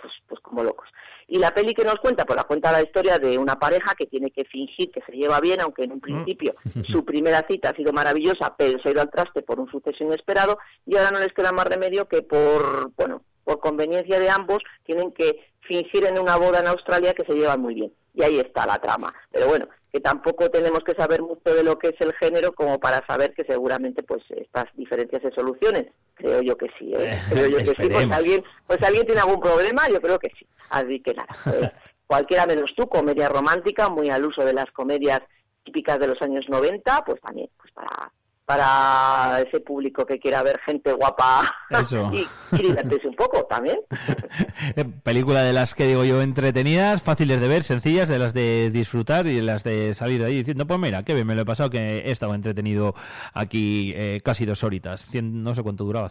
pues, 0.00 0.12
pues 0.26 0.40
como 0.40 0.62
locos. 0.62 0.88
Y 1.28 1.38
la 1.38 1.52
peli 1.52 1.74
que 1.74 1.84
nos 1.84 1.96
cuenta, 1.96 2.24
pues 2.24 2.36
la 2.36 2.44
cuenta 2.44 2.72
la 2.72 2.82
historia 2.82 3.18
de 3.18 3.36
una 3.38 3.58
pareja 3.58 3.94
que 3.94 4.06
tiene 4.06 4.30
que 4.30 4.44
fingir 4.44 4.90
que 4.90 5.02
se 5.02 5.12
lleva 5.12 5.40
bien, 5.40 5.60
aunque 5.60 5.84
en 5.84 5.92
un 5.92 5.98
mm. 5.98 6.02
principio 6.02 6.54
su 6.90 7.04
primera 7.04 7.44
cita 7.48 7.70
ha 7.70 7.76
sido 7.76 7.92
maravillosa, 7.92 8.54
pero 8.56 8.78
se 8.78 8.88
ha 8.88 8.92
ido 8.92 9.02
al 9.02 9.10
traste 9.10 9.42
por 9.42 9.60
un 9.60 9.70
suceso 9.70 10.04
inesperado 10.04 10.58
y 10.86 10.96
ahora 10.96 11.10
no 11.10 11.20
les 11.20 11.32
queda 11.32 11.52
más 11.52 11.66
remedio 11.66 12.06
que 12.08 12.22
por, 12.22 12.92
bueno, 12.96 13.22
por 13.44 13.60
conveniencia 13.60 14.18
de 14.18 14.28
ambos, 14.28 14.62
tienen 14.84 15.12
que 15.12 15.46
fingir 15.60 16.04
en 16.04 16.18
una 16.18 16.36
boda 16.36 16.60
en 16.60 16.66
Australia 16.66 17.14
que 17.14 17.24
se 17.24 17.34
llevan 17.34 17.60
muy 17.60 17.74
bien. 17.74 17.92
Y 18.14 18.22
ahí 18.22 18.38
está 18.38 18.66
la 18.66 18.78
trama. 18.78 19.14
Pero 19.30 19.46
bueno, 19.46 19.68
que 19.96 20.00
tampoco 20.02 20.50
tenemos 20.50 20.84
que 20.84 20.92
saber 20.92 21.22
mucho 21.22 21.54
de 21.54 21.64
lo 21.64 21.78
que 21.78 21.88
es 21.88 21.94
el 22.00 22.12
género 22.16 22.52
como 22.52 22.78
para 22.78 23.02
saber 23.06 23.32
que 23.32 23.44
seguramente 23.44 24.02
pues 24.02 24.22
estas 24.30 24.66
diferencias 24.74 25.22
se 25.22 25.32
solucionen. 25.32 25.90
Creo 26.14 26.42
yo 26.42 26.54
que 26.54 26.66
sí, 26.78 26.92
¿eh? 26.94 27.18
creo 27.30 27.48
yo 27.48 27.56
que 27.58 27.82
sí. 27.82 27.88
Pues 27.88 28.10
alguien, 28.10 28.44
pues 28.66 28.82
alguien 28.82 29.06
tiene 29.06 29.22
algún 29.22 29.40
problema, 29.40 29.88
yo 29.88 29.98
creo 30.02 30.18
que 30.18 30.28
sí. 30.38 30.46
Así 30.68 31.00
que 31.00 31.14
nada, 31.14 31.34
pues, 31.44 31.70
cualquiera 32.06 32.44
menos 32.44 32.74
tú, 32.76 32.86
comedia 32.90 33.30
romántica, 33.30 33.88
muy 33.88 34.10
al 34.10 34.26
uso 34.26 34.44
de 34.44 34.52
las 34.52 34.70
comedias 34.72 35.22
típicas 35.64 35.98
de 35.98 36.08
los 36.08 36.20
años 36.20 36.46
90, 36.46 37.02
pues 37.06 37.18
también, 37.22 37.48
pues 37.56 37.72
para 37.72 38.12
para 38.46 39.40
ese 39.40 39.58
público 39.60 40.06
que 40.06 40.20
quiera 40.20 40.42
ver 40.42 40.60
gente 40.60 40.92
guapa 40.92 41.52
y, 42.12 42.26
y 42.52 42.62
divertirse 42.62 43.08
un 43.08 43.16
poco 43.16 43.44
también. 43.44 43.80
Película 45.02 45.42
de 45.42 45.52
las 45.52 45.74
que 45.74 45.86
digo 45.86 46.04
yo 46.04 46.22
entretenidas, 46.22 47.02
fáciles 47.02 47.40
de 47.40 47.48
ver, 47.48 47.64
sencillas, 47.64 48.08
de 48.08 48.18
las 48.20 48.32
de 48.32 48.70
disfrutar 48.70 49.26
y 49.26 49.34
de 49.34 49.42
las 49.42 49.64
de 49.64 49.92
salir 49.94 50.20
de 50.20 50.26
ahí 50.26 50.38
diciendo, 50.38 50.66
pues 50.66 50.78
mira, 50.78 51.02
qué 51.02 51.14
bien 51.14 51.26
me 51.26 51.34
lo 51.34 51.42
he 51.42 51.44
pasado, 51.44 51.70
que 51.70 51.98
he 51.98 52.10
estado 52.12 52.34
entretenido 52.34 52.94
aquí 53.34 53.92
eh, 53.96 54.20
casi 54.24 54.46
dos 54.46 54.62
horitas, 54.62 55.08
no 55.12 55.54
sé 55.54 55.62
cuánto 55.64 55.84
duraba, 55.84 56.08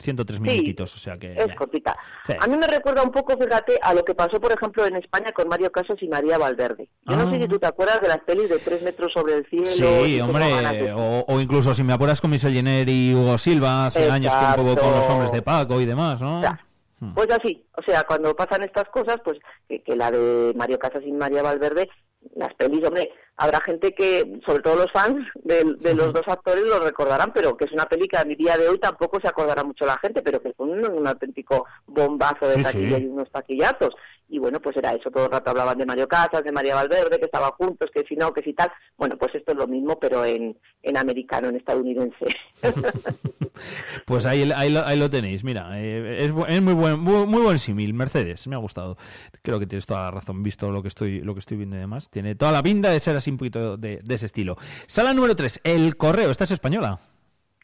103 0.00 0.40
minutitos, 0.40 0.94
o 0.94 0.98
sea 0.98 1.18
que... 1.18 1.32
Es 1.32 1.54
cortita. 1.54 1.96
A 2.40 2.46
mí 2.46 2.56
me 2.56 2.66
recuerda 2.66 3.02
un 3.02 3.10
poco, 3.10 3.36
fíjate, 3.36 3.78
a 3.82 3.94
lo 3.94 4.04
que 4.04 4.14
pasó, 4.14 4.40
por 4.40 4.52
ejemplo, 4.52 4.86
en 4.86 4.96
España 4.96 5.32
con 5.32 5.48
Mario 5.48 5.70
Casas 5.72 6.02
y 6.02 6.08
María 6.08 6.38
Valverde. 6.38 6.88
Yo 7.06 7.16
no 7.16 7.30
sé 7.30 7.36
ah. 7.36 7.42
si 7.42 7.48
tú 7.48 7.58
te 7.58 7.66
acuerdas 7.66 8.00
de 8.00 8.08
las 8.08 8.18
pelis 8.18 8.48
de 8.48 8.58
tres 8.58 8.82
metros 8.82 9.12
sobre 9.12 9.34
el 9.34 9.46
cielo. 9.46 9.66
Sí, 9.66 10.20
hombre, 10.20 10.92
o 10.92 11.40
incluso 11.40 11.74
si 11.74 11.82
me 11.82 11.92
apuras 11.92 12.20
con 12.20 12.30
Michel 12.30 12.52
Jenner 12.52 12.88
y 12.88 13.14
Hugo 13.14 13.38
Silva, 13.38 13.86
hace 13.86 14.10
años 14.10 14.32
que 14.32 14.60
un 14.60 14.66
poco 14.66 14.80
con 14.80 14.92
los 14.92 15.08
hombres 15.08 15.32
de 15.32 15.42
Paco 15.42 15.80
y 15.80 15.86
demás, 15.86 16.20
¿no? 16.20 16.40
Hmm. 17.00 17.14
Pues 17.14 17.28
así, 17.30 17.64
o 17.76 17.82
sea, 17.82 18.02
cuando 18.04 18.34
pasan 18.34 18.62
estas 18.62 18.88
cosas, 18.88 19.18
pues 19.24 19.38
que, 19.68 19.94
la 19.94 20.10
de 20.10 20.52
Mario 20.56 20.78
Casas 20.78 21.02
y 21.06 21.12
María 21.12 21.42
Valverde, 21.42 21.88
las 22.34 22.52
pelis, 22.54 22.84
hombre, 22.84 23.10
habrá 23.38 23.60
gente 23.60 23.94
que, 23.94 24.40
sobre 24.44 24.62
todo 24.62 24.74
los 24.74 24.92
fans 24.92 25.24
de, 25.44 25.64
los 25.94 26.12
dos 26.12 26.26
actores, 26.26 26.64
lo 26.64 26.80
recordarán, 26.80 27.32
pero 27.32 27.56
que 27.56 27.66
es 27.66 27.72
una 27.72 27.86
peli 27.86 28.08
que 28.08 28.18
a 28.18 28.24
mi 28.24 28.34
día 28.34 28.58
de 28.58 28.68
hoy 28.68 28.78
tampoco 28.78 29.20
se 29.20 29.28
acordará 29.28 29.62
mucho 29.62 29.86
la 29.86 29.96
gente, 29.98 30.22
pero 30.22 30.42
que 30.42 30.52
fue 30.52 30.66
un, 30.66 31.06
auténtico 31.06 31.64
bombazo 31.86 32.48
de 32.48 32.62
taquilla 32.62 32.98
y 32.98 33.06
unos 33.06 33.30
taquillazos. 33.30 33.94
Y 34.30 34.38
bueno, 34.38 34.60
pues 34.60 34.76
era 34.76 34.92
eso, 34.92 35.10
todo 35.10 35.24
el 35.24 35.30
rato 35.30 35.50
hablaban 35.50 35.78
de 35.78 35.86
Mario 35.86 36.06
Casas, 36.06 36.44
de 36.44 36.52
María 36.52 36.74
Valverde, 36.74 37.18
que 37.18 37.24
estaban 37.24 37.50
juntos, 37.52 37.90
que 37.94 38.04
si 38.06 38.14
no, 38.14 38.34
que 38.34 38.42
si 38.42 38.52
tal. 38.52 38.70
Bueno, 38.98 39.16
pues 39.16 39.34
esto 39.34 39.52
es 39.52 39.58
lo 39.58 39.66
mismo, 39.66 39.98
pero 39.98 40.22
en, 40.24 40.54
en 40.82 40.96
americano, 40.98 41.48
en 41.48 41.56
estadounidense. 41.56 42.26
pues 44.04 44.26
ahí, 44.26 44.50
ahí, 44.54 44.70
lo, 44.70 44.84
ahí 44.84 44.98
lo 44.98 45.08
tenéis, 45.08 45.44
mira, 45.44 45.80
eh, 45.80 46.16
es, 46.18 46.32
es, 46.48 46.60
muy 46.60 46.74
buen 46.74 47.00
muy, 47.00 47.24
muy 47.26 47.40
buen 47.40 47.58
símil, 47.58 47.94
Mercedes, 47.94 48.46
me 48.48 48.56
ha 48.56 48.58
gustado. 48.58 48.98
Creo 49.42 49.58
que 49.58 49.66
tienes 49.66 49.86
toda 49.86 50.02
la 50.02 50.10
razón, 50.10 50.42
visto 50.42 50.70
lo 50.70 50.82
que 50.82 50.88
estoy 50.88 51.20
lo 51.20 51.32
que 51.32 51.40
estoy 51.40 51.56
viendo 51.56 51.76
y 51.76 51.80
demás. 51.80 52.10
Tiene 52.10 52.34
toda 52.34 52.52
la 52.52 52.62
pinta 52.62 52.90
de 52.90 53.00
ser 53.00 53.16
así 53.16 53.27
un 53.30 53.38
poquito 53.38 53.76
de, 53.76 54.02
ese 54.08 54.26
estilo. 54.26 54.56
Sala 54.86 55.14
número 55.14 55.36
3, 55.36 55.60
El 55.64 55.96
Correo. 55.96 56.30
¿Esta 56.30 56.44
es 56.44 56.50
española? 56.50 57.00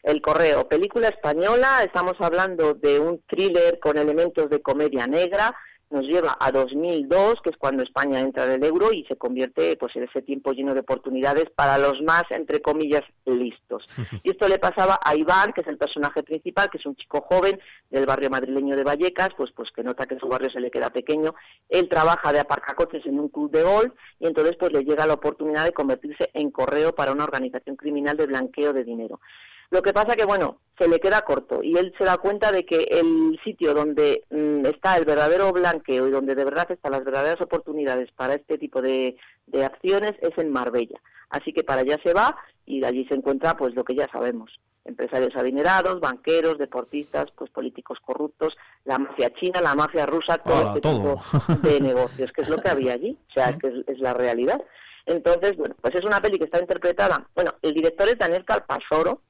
El 0.03 0.21
Correo, 0.21 0.67
película 0.67 1.07
española. 1.07 1.83
Estamos 1.83 2.15
hablando 2.19 2.73
de 2.73 2.99
un 2.99 3.21
thriller 3.27 3.79
con 3.79 3.97
elementos 3.97 4.49
de 4.49 4.61
comedia 4.61 5.07
negra 5.07 5.55
nos 5.89 6.05
lleva 6.05 6.35
a 6.39 6.51
2002, 6.51 7.41
que 7.41 7.51
es 7.51 7.57
cuando 7.57 7.83
España 7.83 8.19
entra 8.19 8.45
en 8.45 8.51
el 8.51 8.63
euro 8.63 8.91
y 8.91 9.05
se 9.05 9.15
convierte 9.15 9.77
pues 9.77 9.95
en 9.95 10.03
ese 10.03 10.21
tiempo 10.21 10.51
lleno 10.51 10.73
de 10.73 10.79
oportunidades 10.79 11.49
para 11.55 11.77
los 11.77 12.01
más, 12.01 12.23
entre 12.31 12.61
comillas, 12.61 13.03
listos. 13.25 13.87
Y 14.23 14.31
esto 14.31 14.47
le 14.47 14.57
pasaba 14.57 14.99
a 15.03 15.15
Iván, 15.15 15.53
que 15.53 15.61
es 15.61 15.67
el 15.67 15.77
personaje 15.77 16.23
principal, 16.23 16.69
que 16.69 16.77
es 16.77 16.85
un 16.85 16.95
chico 16.95 17.21
joven 17.29 17.59
del 17.89 18.05
barrio 18.05 18.29
madrileño 18.29 18.75
de 18.75 18.83
Vallecas, 18.83 19.29
pues, 19.37 19.51
pues 19.51 19.71
que 19.71 19.83
nota 19.83 20.07
que 20.07 20.17
su 20.17 20.27
barrio 20.27 20.49
se 20.49 20.59
le 20.59 20.71
queda 20.71 20.89
pequeño. 20.89 21.35
Él 21.69 21.87
trabaja 21.89 22.33
de 22.33 22.39
aparcacoches 22.39 23.05
en 23.05 23.19
un 23.19 23.29
club 23.29 23.51
de 23.51 23.63
golf 23.63 23.93
y 24.19 24.27
entonces 24.27 24.55
pues 24.57 24.71
le 24.71 24.83
llega 24.83 25.05
la 25.05 25.13
oportunidad 25.13 25.63
de 25.63 25.73
convertirse 25.73 26.29
en 26.33 26.49
correo 26.49 26.95
para 26.95 27.11
una 27.11 27.23
organización 27.23 27.75
criminal 27.75 28.17
de 28.17 28.25
blanqueo 28.25 28.73
de 28.73 28.83
dinero. 28.83 29.19
Lo 29.69 29.81
que 29.81 29.93
pasa 29.93 30.15
que, 30.15 30.25
bueno, 30.25 30.59
se 30.77 30.87
le 30.87 30.99
queda 30.99 31.21
corto 31.21 31.63
y 31.63 31.77
él 31.77 31.93
se 31.97 32.03
da 32.03 32.17
cuenta 32.17 32.51
de 32.51 32.65
que 32.65 32.83
el 32.91 33.39
sitio 33.43 33.73
donde 33.73 34.23
mm, 34.29 34.65
está 34.65 34.97
el 34.97 35.05
verdadero 35.05 35.51
blanqueo 35.51 36.07
y 36.07 36.11
donde 36.11 36.35
de 36.35 36.45
verdad 36.45 36.69
están 36.71 36.91
las 36.91 37.03
verdaderas 37.03 37.41
oportunidades 37.41 38.11
para 38.11 38.35
este 38.35 38.57
tipo 38.57 38.81
de, 38.81 39.17
de 39.47 39.65
acciones 39.65 40.13
es 40.21 40.37
en 40.37 40.51
Marbella. 40.51 40.99
Así 41.29 41.53
que 41.53 41.63
para 41.63 41.81
allá 41.81 41.99
se 42.03 42.13
va 42.13 42.35
y 42.65 42.79
de 42.79 42.87
allí 42.87 43.05
se 43.05 43.15
encuentra 43.15 43.55
pues 43.57 43.75
lo 43.75 43.83
que 43.83 43.95
ya 43.95 44.07
sabemos, 44.09 44.59
empresarios 44.85 45.35
adinerados, 45.35 45.99
banqueros, 45.99 46.57
deportistas, 46.57 47.31
pues 47.31 47.49
políticos 47.49 47.99
corruptos, 47.99 48.57
la 48.85 48.99
mafia 48.99 49.33
china, 49.33 49.61
la 49.61 49.75
mafia 49.75 50.05
rusa, 50.05 50.37
todo 50.37 50.67
este 50.67 50.81
tipo 50.81 51.21
de 51.61 51.79
negocios, 51.81 52.31
que 52.31 52.41
es 52.41 52.49
lo 52.49 52.57
que 52.57 52.69
había 52.69 52.93
allí, 52.93 53.17
o 53.29 53.33
sea, 53.33 53.49
es 53.49 53.57
que 53.57 53.83
es, 53.87 53.99
la 53.99 54.13
realidad. 54.13 54.61
Entonces, 55.05 55.55
bueno, 55.57 55.75
pues 55.81 55.93
es 55.95 56.05
una 56.05 56.21
peli 56.21 56.37
que 56.37 56.45
está 56.45 56.59
interpretada, 56.59 57.27
bueno, 57.35 57.53
el 57.61 57.73
director 57.73 58.07
es 58.07 58.17
Daniel 58.17 58.45
Calpasoro, 58.45 59.21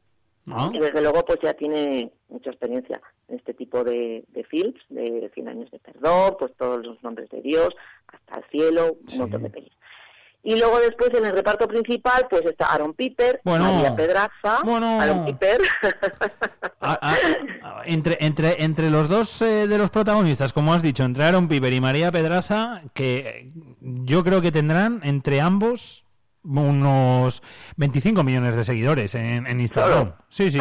Y 0.45 0.79
desde 0.79 1.01
luego 1.01 1.25
pues 1.25 1.39
ya 1.41 1.53
tiene 1.53 2.11
mucha 2.29 2.51
experiencia 2.51 3.01
en 3.27 3.37
este 3.37 3.53
tipo 3.53 3.83
de, 3.83 4.23
de 4.27 4.43
films, 4.43 4.79
de 4.89 5.31
100 5.33 5.47
años 5.47 5.71
de 5.71 5.79
perdón, 5.79 6.35
pues 6.37 6.51
todos 6.55 6.85
los 6.85 7.01
nombres 7.03 7.29
de 7.29 7.41
Dios, 7.41 7.75
hasta 8.07 8.37
el 8.37 8.43
cielo, 8.51 8.97
un 9.11 9.17
montón 9.17 9.43
de 9.43 9.49
pelis. 9.49 9.71
Y 10.43 10.55
luego 10.57 10.79
después 10.79 11.11
en 11.15 11.25
el 11.25 11.33
reparto 11.33 11.67
principal 11.67 12.27
pues 12.29 12.45
está 12.45 12.67
Aaron 12.67 12.93
Piper, 12.93 13.41
María 13.43 13.95
Pedraza, 13.95 14.59
Aaron 14.63 15.25
Piper. 15.25 15.61
Entre, 17.87 18.17
entre, 18.19 18.63
entre 18.63 18.89
los 18.91 19.09
dos 19.09 19.41
eh, 19.41 19.67
de 19.67 19.77
los 19.79 19.89
protagonistas, 19.89 20.53
como 20.53 20.73
has 20.73 20.83
dicho, 20.83 21.03
entre 21.03 21.23
Aaron 21.23 21.47
Piper 21.47 21.73
y 21.73 21.81
María 21.81 22.11
Pedraza, 22.11 22.83
que 22.93 23.51
yo 23.81 24.23
creo 24.23 24.41
que 24.41 24.51
tendrán 24.51 25.01
entre 25.03 25.41
ambos 25.41 26.04
unos 26.45 27.41
25 27.77 28.23
millones 28.23 28.55
de 28.55 28.63
seguidores 28.63 29.15
en, 29.15 29.59
Instagram. 29.59 30.13
Sí, 30.29 30.51
sí, 30.51 30.59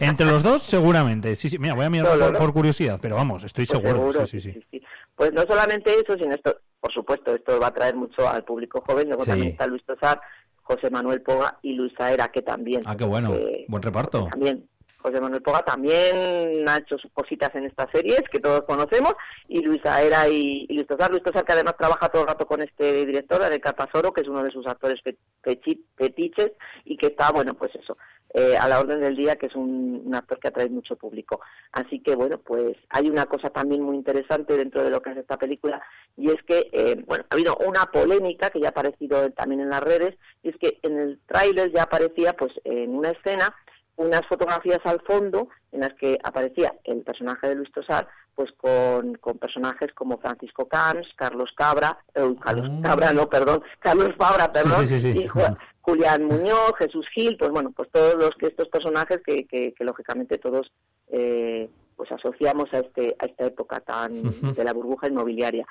entre, 0.00 0.26
los 0.26 0.42
dos 0.42 0.62
seguramente. 0.62 1.36
Sí, 1.36 1.48
sí, 1.48 1.58
mira, 1.58 1.74
voy 1.74 1.86
a 1.86 1.90
mirar 1.90 2.36
por, 2.38 2.52
curiosidad, 2.52 2.98
pero 3.00 3.16
vamos, 3.16 3.44
estoy 3.44 3.66
pues 3.66 3.80
seguro. 3.80 4.26
sí, 4.26 4.40
sí, 4.40 4.52
sí, 4.70 4.82
Pues 5.14 5.32
no 5.32 5.42
solamente 5.42 5.92
eso, 5.98 6.16
sino 6.16 6.34
esto, 6.34 6.56
por 6.80 6.92
supuesto, 6.92 7.34
esto 7.34 7.58
va 7.58 7.68
a 7.68 7.74
traer 7.74 7.96
mucho 7.96 8.28
al 8.28 8.44
público 8.44 8.82
joven, 8.86 9.08
luego 9.08 9.24
también 9.24 9.52
está 9.52 9.66
Luis 9.66 9.84
Tosar, 9.84 10.20
José 10.62 10.90
Manuel 10.90 11.22
Poga 11.22 11.58
y 11.62 11.72
Luis 11.72 11.92
Aera, 11.98 12.28
que 12.28 12.42
también. 12.42 12.82
Ah, 12.84 12.96
qué 12.96 13.04
bueno, 13.04 13.34
buen 13.68 13.82
reparto. 13.82 14.28
También 14.30 14.68
José 15.02 15.20
Manuel 15.20 15.42
Poga 15.42 15.62
también 15.62 16.68
ha 16.68 16.78
hecho 16.78 16.96
sus 16.96 17.10
cositas 17.12 17.54
en 17.54 17.64
estas 17.64 17.90
series 17.90 18.22
que 18.30 18.40
todos 18.40 18.62
conocemos 18.62 19.14
y 19.48 19.60
Luisa 19.60 20.00
Era 20.00 20.28
y, 20.28 20.66
Luis 20.68 20.86
Tosar. 20.86 21.10
Luis 21.10 21.22
Tosar 21.22 21.44
que 21.44 21.52
además 21.52 21.76
trabaja 21.76 22.08
todo 22.08 22.22
el 22.22 22.28
rato 22.28 22.46
con 22.46 22.62
este 22.62 23.04
director, 23.04 23.42
de 23.42 23.60
Capasoro, 23.60 24.12
que 24.12 24.20
es 24.20 24.28
uno 24.28 24.42
de 24.42 24.50
sus 24.50 24.66
actores 24.66 25.00
fetiches 25.42 26.52
y 26.84 26.96
que 26.96 27.06
está, 27.06 27.32
bueno, 27.32 27.54
pues 27.54 27.74
eso, 27.74 27.96
eh, 28.34 28.56
a 28.56 28.66
la 28.66 28.80
orden 28.80 29.00
del 29.00 29.16
día, 29.16 29.36
que 29.36 29.46
es 29.46 29.54
un, 29.54 30.10
actor 30.14 30.38
que 30.38 30.48
atrae 30.48 30.68
mucho 30.68 30.96
público. 30.96 31.40
Así 31.72 32.00
que, 32.00 32.14
bueno, 32.14 32.38
pues 32.38 32.76
hay 32.88 33.10
una 33.10 33.26
cosa 33.26 33.50
también 33.50 33.82
muy 33.82 33.96
interesante 33.96 34.56
dentro 34.56 34.82
de 34.82 34.90
lo 34.90 35.02
que 35.02 35.10
es 35.10 35.18
esta 35.18 35.38
película 35.38 35.82
y 36.16 36.30
es 36.30 36.42
que, 36.44 36.68
eh, 36.72 37.02
bueno, 37.06 37.24
ha 37.28 37.34
habido 37.34 37.56
una 37.56 37.86
polémica 37.86 38.50
que 38.50 38.60
ya 38.60 38.68
ha 38.68 38.70
aparecido 38.70 39.30
también 39.32 39.60
en 39.60 39.70
las 39.70 39.82
redes 39.82 40.16
y 40.42 40.50
es 40.50 40.56
que 40.56 40.78
en 40.82 40.98
el 40.98 41.20
tráiler 41.26 41.72
ya 41.72 41.82
aparecía, 41.84 42.34
pues, 42.34 42.52
en 42.64 42.94
una 42.94 43.10
escena 43.10 43.54
unas 44.02 44.26
fotografías 44.26 44.80
al 44.84 45.00
fondo 45.00 45.48
en 45.70 45.80
las 45.80 45.94
que 45.94 46.18
aparecía 46.22 46.74
el 46.84 47.02
personaje 47.02 47.48
de 47.48 47.54
Luis 47.56 47.72
Tosar 47.72 48.08
pues 48.34 48.52
con, 48.52 49.14
con 49.16 49.38
personajes 49.38 49.92
como 49.94 50.18
Francisco 50.18 50.66
Camps, 50.66 51.12
Carlos 51.16 51.52
Cabra, 51.54 51.98
eh, 52.14 52.34
Carlos 52.40 52.70
ah. 52.70 52.80
Cabra 52.82 53.12
no, 53.12 53.28
perdón, 53.28 53.62
Carlos 53.78 54.10
Fabra, 54.16 54.52
perdón, 54.52 54.84
y 54.84 55.28
Julián 55.82 56.24
Muñoz, 56.24 56.72
Jesús 56.78 57.06
Gil, 57.12 57.36
pues 57.36 57.50
bueno, 57.50 57.72
pues 57.74 57.90
todos 57.90 58.14
los 58.14 58.30
que 58.36 58.46
estos 58.46 58.68
personajes 58.68 59.20
que, 59.24 59.46
que, 59.46 59.74
lógicamente 59.80 60.38
todos 60.38 60.72
eh, 61.08 61.68
pues 61.96 62.10
asociamos 62.12 62.72
a 62.72 62.78
este 62.78 63.16
a 63.18 63.26
esta 63.26 63.46
época 63.46 63.80
tan 63.80 64.12
de 64.54 64.64
la 64.64 64.72
burbuja 64.72 65.08
inmobiliaria. 65.08 65.66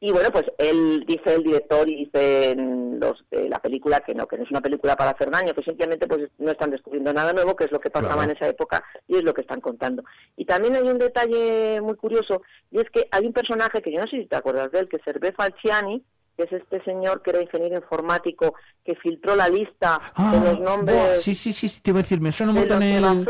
Y 0.00 0.12
bueno, 0.12 0.30
pues 0.30 0.44
él 0.58 1.04
dice 1.06 1.34
el 1.34 1.42
director 1.42 1.88
y 1.88 2.04
dice 2.04 2.54
los 2.54 3.24
de 3.30 3.48
la 3.48 3.58
película 3.58 4.00
que 4.00 4.14
no, 4.14 4.28
que 4.28 4.36
no 4.36 4.44
es 4.44 4.50
una 4.50 4.60
película 4.60 4.94
para 4.94 5.10
hacer 5.10 5.30
daño, 5.30 5.54
que 5.54 5.62
simplemente 5.62 6.06
pues 6.06 6.30
no 6.38 6.52
están 6.52 6.70
descubriendo 6.70 7.12
nada 7.12 7.32
nuevo, 7.32 7.56
que 7.56 7.64
es 7.64 7.72
lo 7.72 7.80
que 7.80 7.90
pasaba 7.90 8.22
en 8.24 8.30
esa 8.30 8.48
época 8.48 8.84
y 9.08 9.16
es 9.16 9.24
lo 9.24 9.34
que 9.34 9.40
están 9.40 9.60
contando. 9.60 10.04
Y 10.36 10.44
también 10.44 10.76
hay 10.76 10.84
un 10.84 10.98
detalle 10.98 11.80
muy 11.80 11.96
curioso 11.96 12.42
y 12.70 12.78
es 12.80 12.88
que 12.90 13.08
hay 13.10 13.26
un 13.26 13.32
personaje 13.32 13.82
que 13.82 13.92
yo 13.92 14.00
no 14.00 14.06
sé 14.06 14.18
si 14.18 14.26
te 14.26 14.36
acuerdas 14.36 14.70
de 14.70 14.80
él, 14.80 14.88
que 14.88 14.98
es 14.98 15.06
Hervé 15.06 15.32
Falciani, 15.32 16.04
que 16.38 16.44
es 16.44 16.52
este 16.52 16.80
señor 16.84 17.20
que 17.20 17.30
era 17.30 17.42
ingeniero 17.42 17.74
informático 17.74 18.54
que 18.84 18.94
filtró 18.94 19.34
la 19.34 19.48
lista 19.48 20.00
de 20.16 20.38
los 20.38 20.56
ah, 20.56 20.62
nombres. 20.62 21.20
sí, 21.20 21.34
sí, 21.34 21.52
sí, 21.52 21.68
te 21.82 21.90
iba 21.90 21.98
a 21.98 22.02
decir, 22.02 22.20
me 22.20 22.30
suena 22.30 22.52
un 22.52 22.58
montón 22.60 22.80
el 22.80 23.28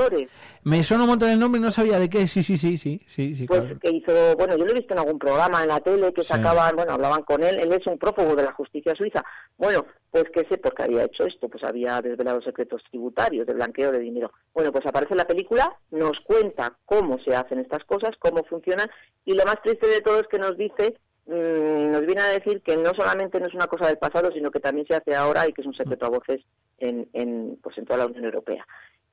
me 0.64 0.84
suena 0.84 1.04
un 1.04 1.10
montón 1.10 1.30
el 1.30 1.40
nombre 1.40 1.58
y 1.58 1.64
no 1.64 1.70
sabía 1.70 1.98
de 1.98 2.10
qué. 2.10 2.26
Sí, 2.26 2.42
sí, 2.42 2.58
sí, 2.58 2.76
sí, 2.76 3.00
sí, 3.06 3.34
sí 3.34 3.46
Pues 3.46 3.78
que 3.80 3.90
hizo, 3.90 4.12
bueno, 4.36 4.54
yo 4.58 4.66
lo 4.66 4.72
he 4.72 4.74
visto 4.74 4.92
en 4.92 5.00
algún 5.00 5.18
programa 5.18 5.62
en 5.62 5.68
la 5.68 5.80
tele 5.80 6.12
que 6.12 6.22
sacaban, 6.22 6.76
bueno, 6.76 6.92
hablaban 6.92 7.22
con 7.22 7.42
él, 7.42 7.58
él 7.58 7.72
es 7.72 7.86
un 7.86 7.96
prófugo 7.96 8.36
de 8.36 8.42
la 8.42 8.52
justicia 8.52 8.94
suiza. 8.94 9.24
Bueno, 9.56 9.86
pues 10.10 10.24
qué 10.30 10.46
sé 10.50 10.58
por 10.58 10.74
qué 10.74 10.82
había 10.82 11.04
hecho 11.04 11.24
esto, 11.24 11.48
pues 11.48 11.64
había 11.64 12.02
desvelado 12.02 12.42
secretos 12.42 12.82
tributarios 12.90 13.46
de 13.46 13.54
blanqueo 13.54 13.90
de 13.90 14.00
dinero. 14.00 14.32
Bueno, 14.52 14.70
pues 14.70 14.84
aparece 14.84 15.14
en 15.14 15.18
la 15.18 15.26
película, 15.26 15.74
nos 15.90 16.20
cuenta 16.20 16.76
cómo 16.84 17.18
se 17.20 17.34
hacen 17.34 17.60
estas 17.60 17.84
cosas, 17.84 18.10
cómo 18.18 18.44
funcionan 18.44 18.90
y 19.24 19.32
lo 19.32 19.46
más 19.46 19.62
triste 19.62 19.86
de 19.86 20.02
todo 20.02 20.20
es 20.20 20.26
que 20.26 20.38
nos 20.38 20.58
dice 20.58 20.98
Mm, 21.28 21.92
nos 21.92 22.06
viene 22.06 22.22
a 22.22 22.28
decir 22.28 22.62
que 22.62 22.74
no 22.78 22.94
solamente 22.94 23.38
no 23.38 23.46
es 23.46 23.54
una 23.54 23.66
cosa 23.66 23.86
del 23.86 23.98
pasado, 23.98 24.32
sino 24.32 24.50
que 24.50 24.60
también 24.60 24.86
se 24.86 24.94
hace 24.94 25.14
ahora 25.14 25.46
y 25.46 25.52
que 25.52 25.60
es 25.60 25.66
un 25.66 25.74
secreto 25.74 26.06
a 26.06 26.08
voces 26.08 26.40
en, 26.78 27.06
en, 27.12 27.58
pues 27.62 27.76
en 27.76 27.84
toda 27.84 27.98
la 27.98 28.06
Unión 28.06 28.24
Europea. 28.24 28.66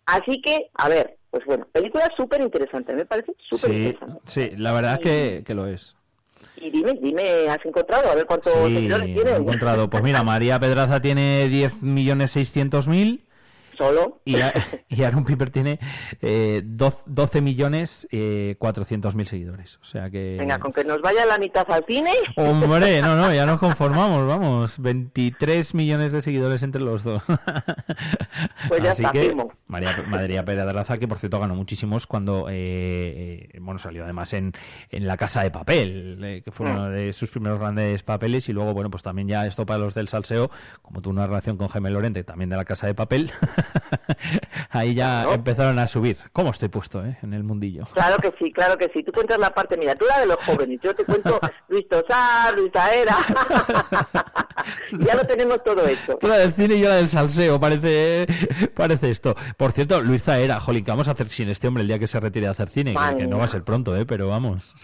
Así 0.06 0.42
que, 0.42 0.70
a 0.76 0.88
ver, 0.88 1.18
pues 1.30 1.44
bueno, 1.46 1.68
película 1.74 2.10
súper 2.16 2.40
interesante, 2.40 2.94
me 2.94 3.06
parece 3.06 3.34
súper 3.38 3.74
interesante. 3.74 4.22
Sí, 4.28 4.52
la 4.56 4.72
verdad 4.72 5.00
es 5.04 5.44
que, 5.44 5.54
lo 5.54 5.68
es. 5.68 5.98
Y 6.56 6.70
dime, 6.70 6.94
dime, 7.02 7.50
¿has 7.50 7.66
encontrado? 7.66 8.10
A 8.10 8.16
ver 8.16 8.26
cuántos 8.26 8.54
seguidores 8.54 9.14
tiene. 9.14 9.32
He 9.32 9.36
encontrado. 9.36 9.90
Pues 9.90 10.02
mira, 10.02 10.24
María 10.24 10.58
Pedraza 10.58 11.02
tiene 11.02 11.48
10.600.000 11.50 13.26
solo. 13.76 14.22
Y, 14.26 14.38
y 14.90 15.04
Aaron 15.04 15.26
Piper 15.26 15.50
tiene 15.50 15.80
eh, 16.22 16.62
12 16.66 17.42
millones 17.42 18.08
eh, 18.12 18.56
400 18.60 19.16
mil 19.16 19.28
seguidores. 19.28 19.78
O 19.82 19.86
sea 19.86 20.10
que. 20.10 20.38
Venga, 20.40 20.60
con 20.60 20.74
que 20.74 20.84
nos 20.84 21.02
vaya 21.02 21.26
la 21.26 21.38
mitad 21.38 21.66
al 21.70 21.86
cine. 21.86 22.12
Hombre, 22.36 23.02
no, 23.02 23.16
no, 23.16 23.34
ya 23.34 23.46
nos 23.46 23.60
conformamos, 23.60 24.28
vamos. 24.28 24.80
23 24.80 25.74
millones 25.74 26.12
de 26.12 26.22
seguidores 26.22 26.64
entre 26.64 26.82
los 26.82 27.04
dos. 27.04 27.24
Pues 28.68 28.84
ya 28.84 28.92
está, 28.92 29.12
que, 29.12 29.36
María, 29.68 30.04
María 30.08 30.44
Pedraza, 30.44 30.98
que 30.98 31.08
por 31.08 31.20
cierto 31.20 31.40
ganó 31.40 31.56
muchísimos 31.56 32.08
cuando, 32.08 32.48
eh, 32.50 33.50
eh, 33.54 33.60
bueno, 33.62 33.80
salió 33.80 34.04
además 34.04 34.34
en, 34.34 34.54
en 34.90 35.08
La 35.08 35.18
Casa 35.18 35.44
de 35.44 35.52
Papel, 35.52 36.20
eh, 36.24 36.42
que 36.44 36.52
fue 36.52 36.70
uno 36.70 36.90
mm. 36.90 36.92
de 36.92 37.14
sus 37.14 37.32
primeros 37.32 37.60
grandes 37.60 38.04
papeles. 38.04 38.50
Y 38.50 38.54
luego, 38.54 38.74
bueno, 38.74 38.90
pues 38.90 39.04
también 39.04 39.28
ya 39.28 39.46
esto 39.46 39.66
para 39.66 39.80
los 39.80 39.94
del 39.94 40.08
salseo, 40.08 40.52
como 40.82 41.02
tuvo 41.02 41.14
una 41.14 41.28
relación 41.28 41.58
con 41.58 41.68
Jaime 41.68 41.90
Lorente, 41.90 42.24
también 42.24 42.50
de 42.50 42.58
La 42.58 42.66
Casa 42.66 42.88
de 42.88 42.96
Papel. 42.96 43.32
Ahí 44.70 44.96
ya 44.96 45.34
empezaron 45.34 45.80
a 45.80 45.88
subir. 45.88 46.18
¿Cómo 46.32 46.52
estoy 46.52 46.70
puesto 46.70 47.06
eh, 47.06 47.18
en 47.22 47.34
el 47.34 47.44
mundillo? 47.44 47.86
Claro 47.94 48.18
que 48.18 48.34
sí, 48.40 48.52
claro 48.52 48.78
que 48.78 48.90
sí. 48.94 49.04
Tú 49.04 49.12
cuentas 49.12 49.38
la 49.40 49.52
parte, 49.52 49.78
mira, 49.78 49.96
tú 49.96 50.06
la 50.06 50.20
de 50.20 50.26
los 50.28 50.38
jóvenes, 50.38 50.80
yo 50.84 50.96
te 50.96 51.06
cuento 51.06 51.40
Luis 51.70 51.88
Tosar, 51.88 52.58
Luis 52.58 52.72
Aera. 52.76 53.16
ya 55.00 55.16
lo 55.16 55.26
tenemos 55.26 55.64
todo 55.64 55.88
hecho. 55.88 56.18
Tú 56.18 56.28
la 56.28 56.38
del 56.38 56.54
cine 56.54 56.76
y 56.76 56.82
yo 56.82 56.90
la 56.90 56.96
del 56.96 57.10
salseo, 57.10 57.60
parece, 57.60 58.28
parece 58.76 59.10
esto. 59.10 59.36
Por 59.58 59.72
cierto, 59.72 60.02
Luis 60.02 60.28
Aera, 60.28 60.60
jolín, 60.60 60.84
¿qué 60.84 60.92
vamos 60.92 61.08
a 61.08 61.12
hacer 61.12 61.30
sin 61.30 61.50
este 61.50 61.68
hombre 61.68 61.82
el 61.82 61.88
día 61.88 62.00
que 62.00 62.08
se 62.08 62.20
retire 62.20 62.46
de 62.46 62.52
hacer 62.52 62.70
cine? 62.70 62.96
Que, 63.18 63.28
no 63.28 63.38
va 63.38 63.46
a 63.46 63.50
ser 63.50 63.64
pronto, 63.64 63.96
¿eh? 63.96 64.06
Pero 64.06 64.28
vamos. 64.28 64.76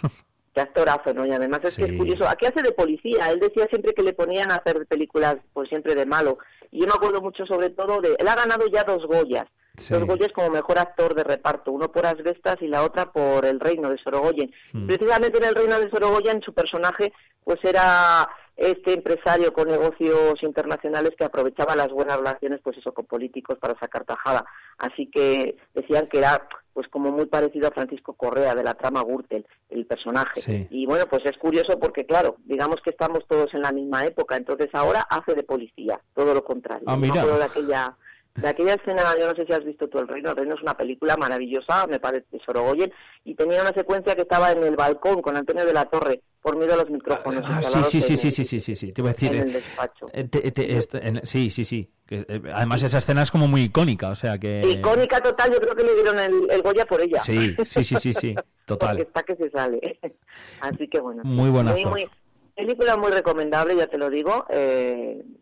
Qué 0.54 0.62
actorazo, 0.62 1.14
¿no? 1.14 1.26
Y 1.26 1.32
además 1.32 1.62
es 1.64 1.78
que 1.78 1.86
es 1.86 1.94
curioso. 1.94 2.28
Aquí 2.28 2.46
hace 2.46 2.62
de 2.62 2.72
policía. 2.74 3.32
Él 3.32 3.40
decía 3.40 3.68
siempre 3.70 3.94
que 3.94 4.04
le 4.04 4.14
ponían 4.14 4.52
a 4.52 4.56
hacer 4.56 4.86
películas, 4.86 5.38
pues 5.54 5.70
siempre 5.70 5.96
de 5.96 6.06
malo. 6.06 6.40
Y 6.72 6.82
yo 6.82 6.88
me 6.88 6.94
acuerdo 6.94 7.22
mucho 7.22 7.46
sobre 7.46 7.70
todo 7.70 8.02
de... 8.02 8.16
Él 8.18 8.28
ha 8.28 8.36
ganado 8.36 8.66
ya 8.68 8.84
dos 8.84 9.06
Goyas. 9.06 9.48
Dos 9.90 10.06
Goyas 10.06 10.32
como 10.34 10.50
mejor 10.50 10.80
actor 10.80 11.14
de 11.16 11.24
reparto. 11.24 11.72
Uno 11.72 11.92
por 11.92 12.06
Asbestas 12.06 12.62
y 12.62 12.68
la 12.68 12.84
otra 12.84 13.12
por 13.12 13.46
El 13.46 13.60
Reino 13.60 13.90
de 13.90 13.98
Sorogoyen. 13.98 14.54
Mm. 14.74 14.88
Precisamente 14.88 15.38
en 15.38 15.46
El 15.46 15.56
Reino 15.56 15.80
de 15.80 15.90
Sorogoyen 15.90 16.42
su 16.42 16.54
personaje 16.54 17.14
pues 17.44 17.64
era 17.64 18.30
este 18.62 18.94
empresario 18.94 19.54
con 19.54 19.68
negocios 19.68 20.42
internacionales 20.44 21.14
que 21.18 21.24
aprovechaba 21.24 21.76
las 21.76 21.90
buenas 21.90 22.18
relaciones 22.18 22.60
pues 22.64 22.78
eso 22.78 22.94
con 22.94 23.06
políticos 23.06 23.58
para 23.60 23.78
sacar 23.80 24.06
tajada. 24.06 24.46
Así 24.78 25.08
que 25.08 25.58
decían 25.74 26.08
que 26.08 26.20
era 26.20 26.48
pues 26.74 26.88
como 26.88 27.12
muy 27.12 27.26
parecido 27.26 27.68
a 27.68 27.72
Francisco 27.72 28.14
Correa 28.14 28.56
de 28.56 28.64
la 28.64 28.76
trama 28.76 29.04
Gürtel 29.04 29.46
el 29.70 29.86
personaje. 29.86 30.68
Y 30.70 30.86
bueno 30.86 31.06
pues 31.08 31.26
es 31.26 31.38
curioso 31.38 31.80
porque 31.80 32.06
claro 32.06 32.38
digamos 32.46 32.82
que 32.82 32.92
estamos 32.92 33.26
todos 33.28 33.54
en 33.54 33.62
la 33.62 33.72
misma 33.72 34.06
época. 34.06 34.38
Entonces 34.38 34.70
ahora 34.74 35.02
hace 35.02 35.34
de 35.34 35.44
policía 35.44 36.00
todo 36.14 36.34
lo 36.34 36.44
contrario. 36.44 36.86
Ah, 36.88 36.98
mira. 36.98 37.26
de 37.26 37.44
aquella 37.44 37.96
de 38.36 38.48
aquella 38.48 38.76
escena, 38.76 39.04
yo 39.20 39.28
no 39.28 39.36
sé 39.36 39.46
si 39.46 39.52
has 39.52 39.64
visto 39.66 39.90
tú 39.90 40.00
El 40.00 40.08
Reino, 40.08 40.30
El 40.32 40.38
Reino 40.38 40.56
es 40.56 40.62
una 40.62 40.76
película 40.76 41.18
maravillosa, 41.18 41.86
me 41.88 42.00
parece, 42.00 42.40
Sorogoyen, 42.46 42.92
y 43.26 43.36
tenía 43.36 43.62
una 43.62 43.74
secuencia 43.74 44.16
que 44.16 44.22
estaba 44.22 44.52
en 44.52 44.64
el 44.64 44.76
balcón 44.78 45.22
con 45.22 45.36
Antonio 45.36 45.66
de 45.66 45.74
la 45.74 45.86
Torre, 45.86 46.22
por 46.42 46.56
miedo 46.56 46.74
a 46.74 46.78
los 46.78 46.90
micrófonos. 46.90 47.44
Ah, 47.46 47.62
sí, 47.62 48.02
sí, 48.02 48.16
sí, 48.16 48.32
sí, 48.32 48.46
sí, 48.46 48.60
sí, 48.60 48.76
sí, 48.76 48.92
te 48.94 49.02
iba 49.02 49.10
a 49.10 49.14
decir. 49.14 49.34
En 49.34 49.50
el 49.50 49.56
eh. 49.58 50.30
Eh, 50.34 51.22
sí, 51.24 51.52
sí, 51.52 51.66
sí. 51.66 51.90
Eh, 52.10 52.42
además 52.54 52.84
esa 52.84 53.00
escena 53.00 53.24
es 53.24 53.32
como 53.32 53.48
muy 53.48 53.64
icónica, 53.64 54.10
o 54.10 54.16
sea 54.16 54.38
que... 54.38 54.62
Icónica 54.66 55.20
total, 55.20 55.52
yo 55.52 55.60
creo 55.60 55.76
que 55.76 55.84
le 55.84 55.94
dieron 55.96 56.20
el, 56.20 56.62
Goya 56.62 56.86
por 56.86 57.02
ella. 57.02 57.20
Sí, 57.22 57.56
sí, 57.66 57.84
sí, 57.84 57.96
sí, 57.98 58.14
sí, 58.14 58.36
total. 58.66 58.98
Porque 58.98 59.04
está 59.04 59.24
que 59.24 59.36
se 59.36 59.50
sale. 59.50 60.00
Así 60.62 60.88
que 60.88 61.02
bueno. 61.02 61.24
Muy 61.26 61.50
buena 61.50 61.74
muy, 61.74 62.10
Película 62.56 62.96
muy 62.96 63.12
recomendable, 63.12 63.76
ya 63.76 63.88
te 63.88 63.98
lo 63.98 64.10
digo. 64.10 64.46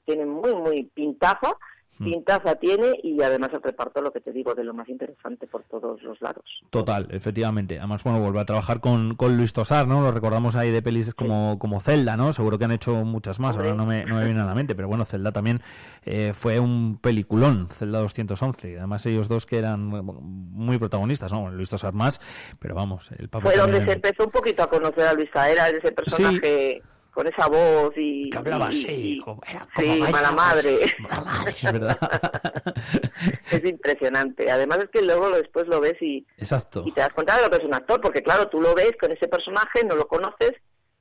tiene 0.05 0.25
muy, 0.25 0.55
muy 0.55 0.83
pintaza 0.83 1.55
Mm. 1.99 2.05
pintaza 2.05 2.55
tiene 2.55 2.97
y 3.03 3.21
además 3.21 3.49
el 3.53 3.61
reparto, 3.61 4.01
lo 4.01 4.11
que 4.11 4.21
te 4.21 4.31
digo, 4.31 4.55
de 4.55 4.63
lo 4.63 4.73
más 4.73 4.87
interesante 4.87 5.47
por 5.47 5.63
todos 5.63 6.01
los 6.01 6.19
lados. 6.21 6.45
Total, 6.69 7.07
efectivamente. 7.11 7.77
Además, 7.77 8.03
bueno, 8.03 8.21
vuelve 8.21 8.39
a 8.39 8.45
trabajar 8.45 8.79
con, 8.79 9.15
con 9.15 9.35
Luis 9.35 9.51
Tosar, 9.51 9.85
¿no? 9.85 10.01
Lo 10.01 10.11
recordamos 10.11 10.55
ahí 10.55 10.71
de 10.71 10.81
pelis 10.81 11.13
como, 11.13 11.59
como 11.59 11.81
Zelda, 11.81 12.15
¿no? 12.15 12.31
Seguro 12.31 12.57
que 12.57 12.65
han 12.65 12.71
hecho 12.71 12.93
muchas 13.03 13.39
más, 13.39 13.57
ahora 13.57 13.73
no 13.73 13.85
me, 13.85 14.05
no 14.05 14.15
me 14.15 14.23
viene 14.23 14.39
a 14.39 14.45
la 14.45 14.55
mente, 14.55 14.75
pero 14.75 14.87
bueno, 14.87 15.03
Zelda 15.03 15.33
también 15.33 15.61
eh, 16.05 16.31
fue 16.33 16.59
un 16.59 16.97
peliculón, 17.01 17.67
Zelda 17.67 17.99
211. 17.99 18.77
Además, 18.77 19.05
ellos 19.05 19.27
dos 19.27 19.45
que 19.45 19.57
eran 19.57 19.81
muy 19.81 20.77
protagonistas, 20.77 21.33
¿no? 21.33 21.51
Luis 21.51 21.69
Tosar 21.69 21.93
más, 21.93 22.21
pero 22.59 22.75
vamos, 22.75 23.11
el 23.17 23.27
papel... 23.27 23.51
Fue 23.51 23.59
donde 23.59 23.83
se 23.83 23.93
empezó 23.93 24.23
un 24.23 24.31
poquito 24.31 24.63
a 24.63 24.69
conocer 24.69 25.03
a 25.05 25.13
Luis 25.13 25.29
Era 25.35 25.67
ese 25.67 25.91
personaje 25.91 26.81
con 27.19 27.27
esa 27.27 27.49
voz 27.49 27.91
y... 27.97 28.29
Que 28.29 28.37
hablaba 28.37 28.67
así, 28.67 29.21
como, 29.25 29.41
sí, 29.77 30.01
mala 30.09 30.31
madre. 30.31 30.79
es 33.51 33.65
impresionante. 33.65 34.49
Además 34.49 34.77
es 34.77 34.89
que 34.89 35.01
luego 35.01 35.29
después 35.31 35.67
lo 35.67 35.81
ves 35.81 36.01
y, 36.01 36.25
Exacto. 36.37 36.81
y 36.85 36.93
te 36.93 37.01
das 37.01 37.09
cuenta 37.09 37.35
de 37.35 37.43
lo 37.43 37.49
que 37.49 37.57
es 37.57 37.65
un 37.65 37.73
actor, 37.73 37.99
porque 37.99 38.23
claro, 38.23 38.47
tú 38.47 38.61
lo 38.61 38.73
ves 38.73 38.93
con 38.97 39.11
ese 39.11 39.27
personaje, 39.27 39.83
no 39.83 39.97
lo 39.97 40.07
conoces 40.07 40.53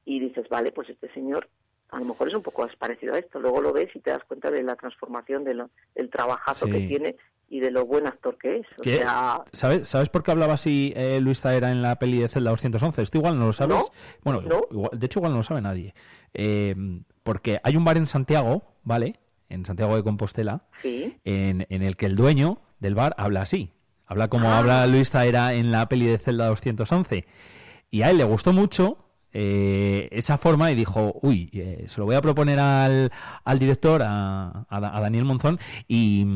y 0.04 0.18
dices, 0.18 0.48
vale, 0.48 0.72
pues 0.72 0.90
este 0.90 1.08
señor 1.14 1.48
a 1.90 2.00
lo 2.00 2.06
mejor 2.06 2.26
es 2.26 2.34
un 2.34 2.42
poco 2.42 2.66
parecido 2.80 3.14
a 3.14 3.20
esto. 3.20 3.38
Luego 3.38 3.62
lo 3.62 3.72
ves 3.72 3.94
y 3.94 4.00
te 4.00 4.10
das 4.10 4.24
cuenta 4.24 4.50
de 4.50 4.64
la 4.64 4.74
transformación, 4.74 5.44
de 5.44 5.66
del 5.94 6.10
trabajazo 6.10 6.66
que 6.66 6.80
tiene 6.80 7.14
y 7.48 7.60
de 7.60 7.70
lo 7.70 7.86
buen 7.86 8.06
actor 8.06 8.36
que 8.36 8.58
es. 8.58 8.66
¿Sabes, 9.52 9.88
¿Sabes 9.88 10.08
por 10.08 10.22
qué 10.22 10.30
hablaba 10.30 10.54
así 10.54 10.92
eh, 10.96 11.20
Luis 11.20 11.40
Taera 11.40 11.70
en 11.70 11.82
la 11.82 11.98
peli 11.98 12.18
de 12.18 12.28
Zelda 12.28 12.50
211? 12.50 13.02
Esto 13.02 13.18
igual 13.18 13.38
no 13.38 13.46
lo 13.46 13.52
sabes. 13.52 13.90
Bueno, 14.22 14.42
de 14.92 15.06
hecho 15.06 15.20
igual 15.20 15.32
no 15.32 15.38
lo 15.38 15.44
sabe 15.44 15.60
nadie. 15.60 15.94
Eh, 16.34 16.74
porque 17.22 17.60
hay 17.62 17.76
un 17.76 17.84
bar 17.84 17.96
en 17.96 18.06
Santiago, 18.06 18.62
¿vale? 18.82 19.18
En 19.48 19.64
Santiago 19.64 19.96
de 19.96 20.02
Compostela, 20.02 20.64
en, 20.82 21.66
en 21.68 21.82
el 21.82 21.96
que 21.96 22.06
el 22.06 22.16
dueño 22.16 22.60
del 22.80 22.94
bar 22.94 23.14
habla 23.18 23.42
así. 23.42 23.72
Habla 24.06 24.28
como 24.28 24.48
ah. 24.48 24.58
habla 24.58 24.86
Luis 24.86 25.10
Taera 25.10 25.54
en 25.54 25.70
la 25.70 25.88
peli 25.88 26.06
de 26.06 26.18
Zelda 26.18 26.46
211. 26.46 27.26
Y 27.90 28.02
a 28.02 28.10
él 28.10 28.18
le 28.18 28.24
gustó 28.24 28.52
mucho 28.52 29.08
eh, 29.32 30.08
esa 30.10 30.38
forma 30.38 30.70
y 30.70 30.74
dijo, 30.74 31.18
uy, 31.22 31.50
eh, 31.52 31.84
se 31.86 32.00
lo 32.00 32.06
voy 32.06 32.16
a 32.16 32.22
proponer 32.22 32.58
al, 32.58 33.12
al 33.44 33.58
director, 33.58 34.02
a, 34.02 34.66
a, 34.68 35.00
Daniel 35.00 35.26
Monzón, 35.26 35.58
y, 35.86 36.26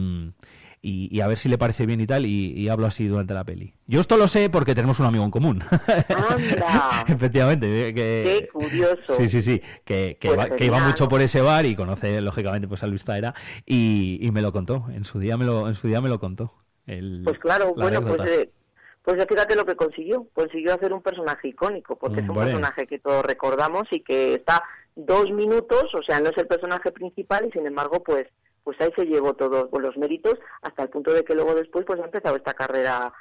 y, 0.85 1.21
a 1.21 1.29
ver 1.29 1.39
si 1.39 1.49
le 1.49 1.59
parece 1.59 1.87
bien 1.87 2.01
y 2.01 2.09
tal, 2.09 2.27
y, 2.27 2.69
hablo 2.69 2.87
así 2.87 3.07
durante 3.07 3.33
la 3.35 3.45
peli. 3.45 3.73
Yo 3.87 4.01
esto 4.01 4.17
lo 4.17 4.27
sé 4.27 4.51
porque 4.51 4.75
tenemos 4.75 4.99
un 4.99 5.07
amigo 5.07 5.25
en 5.25 5.31
común. 5.31 5.63
Efectivamente. 7.07 7.89
Eh, 7.89 7.95
Qué 7.95 8.49
curioso. 8.53 9.15
Sí, 9.17 9.29
sí, 9.29 9.43
sí, 9.43 9.63
que, 9.85 10.19
que, 10.21 10.31
pues 10.31 10.51
iba 10.59 10.81
mucho 10.81 11.09
por 11.09 11.21
ese 11.21 11.41
bar 11.41 11.67
y 11.67 11.77
conoce, 11.77 12.21
lógicamente, 12.21 12.67
pues 12.67 12.83
a 12.83 12.89
Luis 12.89 13.05
Taera, 13.05 13.33
y, 13.65 14.19
y 14.21 14.33
me 14.33 14.43
lo 14.43 14.53
contó, 14.53 14.87
en 14.93 15.05
su 15.05 15.21
día 15.21 15.37
me 15.37 15.45
lo, 15.45 15.69
en 15.69 15.77
su 15.77 15.87
día 15.87 16.01
me 16.01 16.09
lo 16.09 16.19
contó. 16.19 16.53
pues 16.85 17.39
claro, 17.39 17.75
bueno, 17.75 18.03
pues... 18.05 18.49
Pues 19.05 19.27
fíjate 19.29 19.57
lo 19.57 19.67
que 19.67 19.75
consiguió, 19.75 20.29
consiguió 20.33 20.75
hacer 20.75 20.93
un 20.93 21.03
personaje 21.03 21.49
icónico, 21.49 21.97
porque 21.99 22.21
es 22.21 22.29
un 22.29 22.37
personaje 22.37 22.87
que 22.87 23.01
todos 23.01 23.25
recordamos 23.25 23.89
y 23.91 23.99
que 23.99 24.35
está 24.35 24.63
dos 24.95 25.33
minutos, 25.33 25.93
o 25.93 26.03
sea, 26.05 26.21
no 26.21 26.31
es 26.31 26.39
el 26.39 26.47
personaje 26.47 26.93
principal 26.93 27.47
y 27.49 27.51
sin 27.51 27.67
embargo, 27.67 28.05
pues 28.05 28.29
pues 28.65 28.81
ahí 28.81 28.91
se 28.97 29.07
llevó 29.07 29.35
todos 29.35 29.69
los 29.73 29.97
méritos 29.97 30.39
hasta 30.63 30.85
el 30.85 30.89
punto 30.89 31.13
de 31.13 31.25
que 31.25 31.35
luego 31.35 31.55
después 31.55 31.85
pues 31.85 32.01
ha 32.01 32.05
empezado 32.05 32.37
esta 32.37 32.55
carrera 32.55 33.13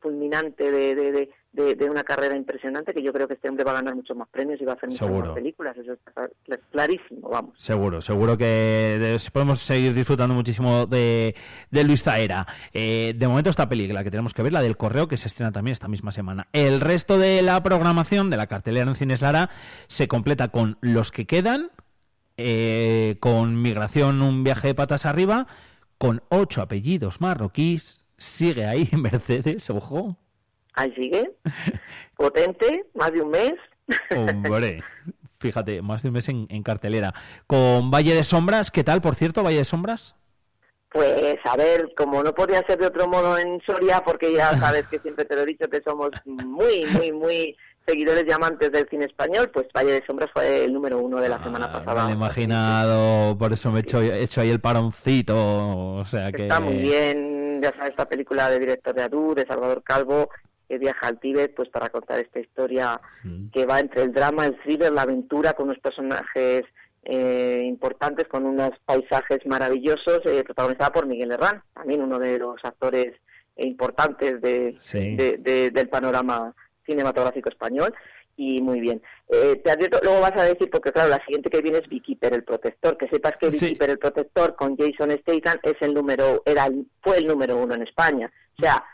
fulminante 0.00 0.70
de, 0.70 1.28
de, 1.52 1.90
una 1.90 2.04
carrera 2.04 2.36
impresionante 2.36 2.92
que 2.92 3.02
yo 3.02 3.12
creo 3.12 3.26
que 3.26 3.34
este 3.34 3.48
hombre 3.48 3.64
va 3.64 3.72
a 3.72 3.76
ganar 3.76 3.94
muchos 3.94 4.16
más 4.16 4.28
premios 4.28 4.60
y 4.60 4.64
va 4.64 4.72
a 4.72 4.74
hacer 4.74 4.90
muchas 4.90 5.10
más 5.10 5.30
películas. 5.30 5.76
Eso 5.76 5.92
está 5.92 6.28
clarísimo, 6.70 7.30
vamos. 7.30 7.54
Seguro, 7.56 8.02
seguro 8.02 8.36
que 8.36 9.18
podemos 9.32 9.60
seguir 9.60 9.94
disfrutando 9.94 10.34
muchísimo 10.34 10.86
de, 10.86 11.34
de 11.70 11.84
Luis 11.84 12.02
Zaera. 12.02 12.46
Eh, 12.72 13.14
de 13.16 13.28
momento 13.28 13.50
esta 13.50 13.68
película 13.68 14.04
que 14.04 14.10
tenemos 14.10 14.34
que 14.34 14.42
ver, 14.42 14.52
la 14.52 14.62
del 14.62 14.76
correo, 14.76 15.08
que 15.08 15.16
se 15.16 15.28
estrena 15.28 15.52
también 15.52 15.72
esta 15.72 15.88
misma 15.88 16.12
semana. 16.12 16.48
El 16.52 16.80
resto 16.80 17.18
de 17.18 17.42
la 17.42 17.62
programación 17.62 18.30
de 18.30 18.36
la 18.36 18.46
cartelera 18.46 18.86
en 18.86 18.94
Cines 18.94 19.22
Lara 19.22 19.50
se 19.88 20.08
completa 20.08 20.48
con 20.48 20.76
los 20.80 21.10
que 21.10 21.26
quedan, 21.26 21.70
eh, 22.36 23.16
con 23.20 23.62
Migración, 23.62 24.22
un 24.22 24.44
viaje 24.44 24.68
de 24.68 24.74
patas 24.74 25.06
arriba, 25.06 25.46
con 25.98 26.22
ocho 26.28 26.62
apellidos 26.62 27.20
marroquíes, 27.20 28.04
sigue 28.18 28.66
ahí 28.66 28.88
Mercedes, 28.96 29.70
ojo. 29.70 30.16
Ahí 30.74 30.92
sigue. 30.94 31.32
Potente, 32.16 32.84
más 32.94 33.12
de 33.12 33.22
un 33.22 33.30
mes. 33.30 33.54
Hombre, 34.10 34.82
fíjate, 35.38 35.80
más 35.80 36.02
de 36.02 36.08
un 36.08 36.14
mes 36.14 36.28
en, 36.28 36.62
cartelera. 36.62 37.14
Con 37.46 37.90
Valle 37.90 38.14
de 38.14 38.24
Sombras, 38.24 38.70
¿qué 38.70 38.84
tal, 38.84 39.00
por 39.00 39.14
cierto, 39.14 39.42
Valle 39.42 39.58
de 39.58 39.64
Sombras? 39.64 40.14
Pues 40.90 41.36
a 41.44 41.56
ver, 41.56 41.92
como 41.96 42.22
no 42.22 42.34
podía 42.34 42.64
ser 42.66 42.78
de 42.78 42.86
otro 42.86 43.08
modo 43.08 43.38
en 43.38 43.60
Soria, 43.62 44.02
porque 44.04 44.32
ya 44.32 44.58
sabes 44.58 44.86
que 44.86 44.98
siempre 44.98 45.24
te 45.24 45.34
lo 45.34 45.42
he 45.42 45.46
dicho 45.46 45.68
que 45.68 45.82
somos 45.82 46.10
muy, 46.24 46.86
muy, 46.86 47.12
muy 47.12 47.56
seguidores 47.86 48.24
y 48.28 48.32
amantes 48.32 48.72
del 48.72 48.88
cine 48.88 49.04
español, 49.04 49.50
pues 49.52 49.68
Valle 49.74 49.92
de 49.92 50.04
Sombras 50.06 50.30
fue 50.32 50.64
el 50.64 50.72
número 50.72 50.98
uno 50.98 51.20
de 51.20 51.28
la 51.28 51.42
semana 51.42 51.66
ah, 51.66 51.72
pasada. 51.72 52.04
Me 52.06 52.12
he 52.12 52.14
imaginado, 52.14 53.38
por 53.38 53.52
eso 53.52 53.70
me 53.70 53.78
he 53.78 53.82
hecho, 53.82 54.00
hecho 54.02 54.40
ahí 54.40 54.50
el 54.50 54.60
paroncito, 54.60 55.96
o 55.96 56.04
sea 56.04 56.32
que... 56.32 56.42
Está 56.42 56.60
muy 56.60 56.76
bien, 56.76 57.60
ya 57.62 57.70
sabes, 57.70 57.90
esta 57.90 58.08
película 58.08 58.50
de 58.50 58.58
director 58.58 58.94
de 58.94 59.02
Adu, 59.02 59.34
de 59.34 59.46
Salvador 59.46 59.82
Calvo, 59.82 60.28
que 60.68 60.78
viaja 60.78 61.06
al 61.06 61.20
Tíbet 61.20 61.54
pues 61.54 61.68
para 61.68 61.90
contar 61.90 62.18
esta 62.18 62.40
historia 62.40 63.00
mm. 63.22 63.50
que 63.50 63.66
va 63.66 63.78
entre 63.78 64.02
el 64.02 64.12
drama, 64.12 64.46
el 64.46 64.58
thriller, 64.60 64.92
la 64.92 65.02
aventura, 65.02 65.52
con 65.52 65.66
unos 65.66 65.78
personajes 65.78 66.64
eh, 67.04 67.62
importantes, 67.64 68.26
con 68.26 68.44
unos 68.44 68.70
paisajes 68.84 69.46
maravillosos, 69.46 70.22
eh, 70.26 70.42
protagonizada 70.42 70.92
por 70.92 71.06
Miguel 71.06 71.30
Herrán, 71.30 71.62
también 71.72 72.02
uno 72.02 72.18
de 72.18 72.38
los 72.38 72.64
actores 72.64 73.14
importantes 73.58 74.40
de, 74.42 75.70
del 75.72 75.88
panorama 75.88 76.54
cinematográfico 76.86 77.48
español 77.48 77.94
y 78.36 78.60
muy 78.60 78.80
bien. 78.80 79.02
Eh, 79.28 79.60
te 79.64 79.70
advierto, 79.70 79.98
luego 80.02 80.20
vas 80.20 80.36
a 80.36 80.44
decir, 80.44 80.70
porque 80.70 80.92
claro, 80.92 81.08
la 81.08 81.24
siguiente 81.24 81.50
que 81.50 81.62
viene 81.62 81.78
es 81.78 81.88
Beekeeper, 81.88 82.34
el 82.34 82.44
protector, 82.44 82.96
que 82.96 83.08
sepas 83.08 83.34
que 83.40 83.50
Beekeeper, 83.50 83.90
el 83.90 83.98
protector, 83.98 84.54
con 84.54 84.76
Jason 84.76 85.10
Statham, 85.10 85.58
es 85.62 85.76
el 85.80 85.94
número, 85.94 86.42
era 86.44 86.68
fue 87.02 87.18
el 87.18 87.26
número 87.26 87.56
uno 87.56 87.74
en 87.74 87.82
España. 87.82 88.30
O 88.58 88.62
sea, 88.62 88.84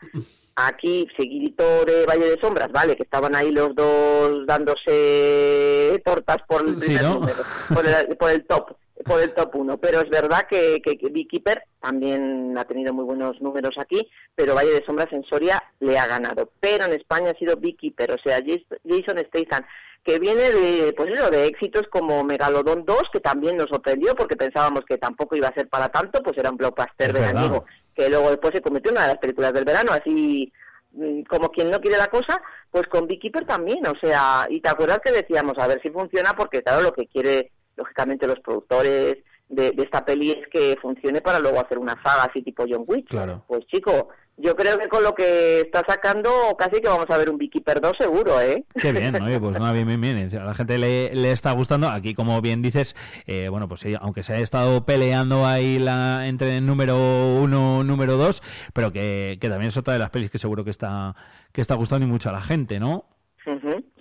aquí, 0.57 1.09
seguidito 1.17 1.85
de 1.85 2.07
Valle 2.07 2.31
de 2.31 2.41
Sombras, 2.41 2.71
¿vale? 2.71 2.97
Que 2.97 3.03
estaban 3.03 3.35
ahí 3.35 3.51
los 3.51 3.75
dos 3.75 4.47
dándose 4.47 6.01
tortas 6.05 6.39
por 6.47 6.65
el, 6.67 8.17
por 8.17 8.31
el 8.31 8.47
top 8.47 8.77
por 9.03 9.21
el 9.21 9.35
top 9.35 9.55
1. 9.55 9.79
Pero 9.79 10.01
es 10.01 10.11
verdad 10.11 10.47
que, 10.49 10.81
que, 10.83 10.97
Beekeeper 11.09 11.65
también 11.81 12.57
ha 12.57 12.65
tenido 12.65 12.93
muy 12.93 13.05
buenos 13.05 13.41
números 13.41 13.77
aquí, 13.79 14.09
pero 14.35 14.55
Valle 14.55 14.73
de 14.73 14.85
Sombras 14.85 15.13
en 15.13 15.25
Soria 15.25 15.63
le 15.81 15.99
ha 15.99 16.07
ganado. 16.07 16.51
Pero 16.61 16.85
en 16.85 16.93
España 16.93 17.31
ha 17.31 17.39
sido 17.39 17.57
Beekeeper, 17.57 18.13
o 18.13 18.19
sea, 18.19 18.39
Jason 18.39 19.19
Statham, 19.27 19.65
que 20.05 20.19
viene 20.19 20.51
de, 20.51 20.93
pues 20.95 21.11
eso, 21.13 21.31
de 21.31 21.47
éxitos 21.47 21.87
como 21.89 22.25
Megalodon 22.25 22.85
2, 22.85 23.03
que 23.13 23.21
también 23.21 23.57
nos 23.57 23.69
sorprendió 23.69 24.15
porque 24.17 24.37
pensábamos 24.37 24.85
que 24.85 24.99
tampoco 24.99 25.37
iba 25.37 25.49
a 25.49 25.55
ser 25.55 25.69
para 25.69 25.89
tanto, 25.89 26.23
pues 26.23 26.37
era 26.39 26.51
un 26.51 26.57
blockbuster 26.57 27.13
veraniego, 27.13 27.65
que 27.95 28.09
luego 28.09 28.31
después 28.31 28.53
se 28.53 28.63
convirtió 28.63 28.91
en 28.91 28.97
una 28.97 29.07
de 29.07 29.13
las 29.13 29.21
películas 29.21 29.53
del 29.53 29.65
verano, 29.65 29.93
así 29.93 30.53
mm, 30.93 31.23
como 31.23 31.51
quien 31.51 31.71
no 31.71 31.81
quiere 31.81 31.99
la 31.99 32.09
cosa, 32.09 32.41
pues 32.71 32.89
con 32.89 33.07
Beekeeper 33.07 33.45
también, 33.45 33.87
o 33.87 33.95
sea, 33.95 34.47
y 34.49 34.61
te 34.61 34.71
acuerdas 34.71 34.99
que 35.05 35.13
decíamos, 35.13 35.57
a 35.59 35.69
ver 35.69 35.81
si 35.83 35.91
funciona, 35.91 36.33
porque 36.33 36.63
claro, 36.63 36.83
lo 36.83 36.93
que 36.93 37.07
quiere 37.07 37.53
lógicamente 37.77 38.27
los 38.27 38.41
productores 38.41 39.19
de, 39.49 39.75
esta 39.79 40.05
peli 40.05 40.31
es 40.31 40.49
que 40.49 40.77
funcione 40.81 41.21
para 41.21 41.39
luego 41.39 41.61
hacer 41.61 41.79
una 41.79 42.01
saga 42.03 42.25
así 42.25 42.43
tipo 42.43 42.65
John 42.69 42.85
Wick. 42.87 43.09
Claro. 43.09 43.45
Pues 43.47 43.67
chico, 43.67 44.09
yo 44.39 44.57
creo 44.57 44.79
que 44.79 44.89
con 44.89 45.03
lo 45.05 45.15
que 45.15 45.61
está 45.61 45.85
sacando 45.87 46.31
casi 46.59 46.81
que 46.81 46.89
vamos 46.89 47.07
a 47.11 47.19
ver 47.19 47.31
un 47.31 47.37
Beekeeper 47.37 47.81
2 47.81 47.97
seguro, 47.97 48.41
¿eh? 48.41 48.65
Qué 48.75 48.93
bien, 48.93 49.21
oye, 49.23 49.39
pues 49.39 49.59
nada, 49.59 49.73
bien, 49.73 49.87
bien, 49.87 50.01
bien. 50.01 50.41
A 50.41 50.45
la 50.45 50.55
gente 50.55 50.79
le, 50.79 51.15
le 51.15 51.33
está 51.33 51.53
gustando. 51.53 51.89
Aquí, 51.89 52.15
como 52.15 52.41
bien 52.41 52.63
dices, 52.63 52.97
eh, 53.27 53.49
bueno, 53.51 53.69
pues 53.69 53.83
sí, 53.83 53.95
aunque 54.01 54.23
se 54.23 54.33
ha 54.33 54.41
estado 54.41 54.87
peleando 54.87 55.47
ahí 55.47 55.79
la 55.79 56.27
entre 56.27 56.57
el 56.57 56.67
número 56.67 56.97
uno 56.97 57.85
número 57.85 58.17
dos, 58.17 58.43
pero 58.73 58.91
que, 58.91 59.39
que 59.41 59.49
también 59.49 59.69
es 59.69 59.77
otra 59.77 59.93
de 59.93 59.99
las 59.99 60.11
pelis 60.11 60.31
que 60.31 60.39
seguro 60.39 60.65
que 60.65 60.71
está 60.71 61.15
que 61.53 61.61
está 61.61 61.75
gustando 61.75 62.07
y 62.07 62.11
mucho 62.11 62.31
a 62.31 62.33
la 62.33 62.41
gente, 62.41 62.81
¿no? 62.81 63.05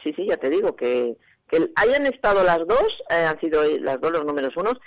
Sí, 0.04 0.14
sí, 0.16 0.28
ya 0.28 0.38
te 0.38 0.50
digo 0.50 0.76
que 0.76 1.18
hayan 1.76 2.06
estado 2.06 2.44
las 2.44 2.60
dos, 2.60 3.04
eh, 3.10 3.26
han 3.26 3.40
sido 3.40 3.64
las 3.80 4.00
dos 4.00 4.12
los 4.12 4.26
números 4.26 4.56
unos, 4.56 4.80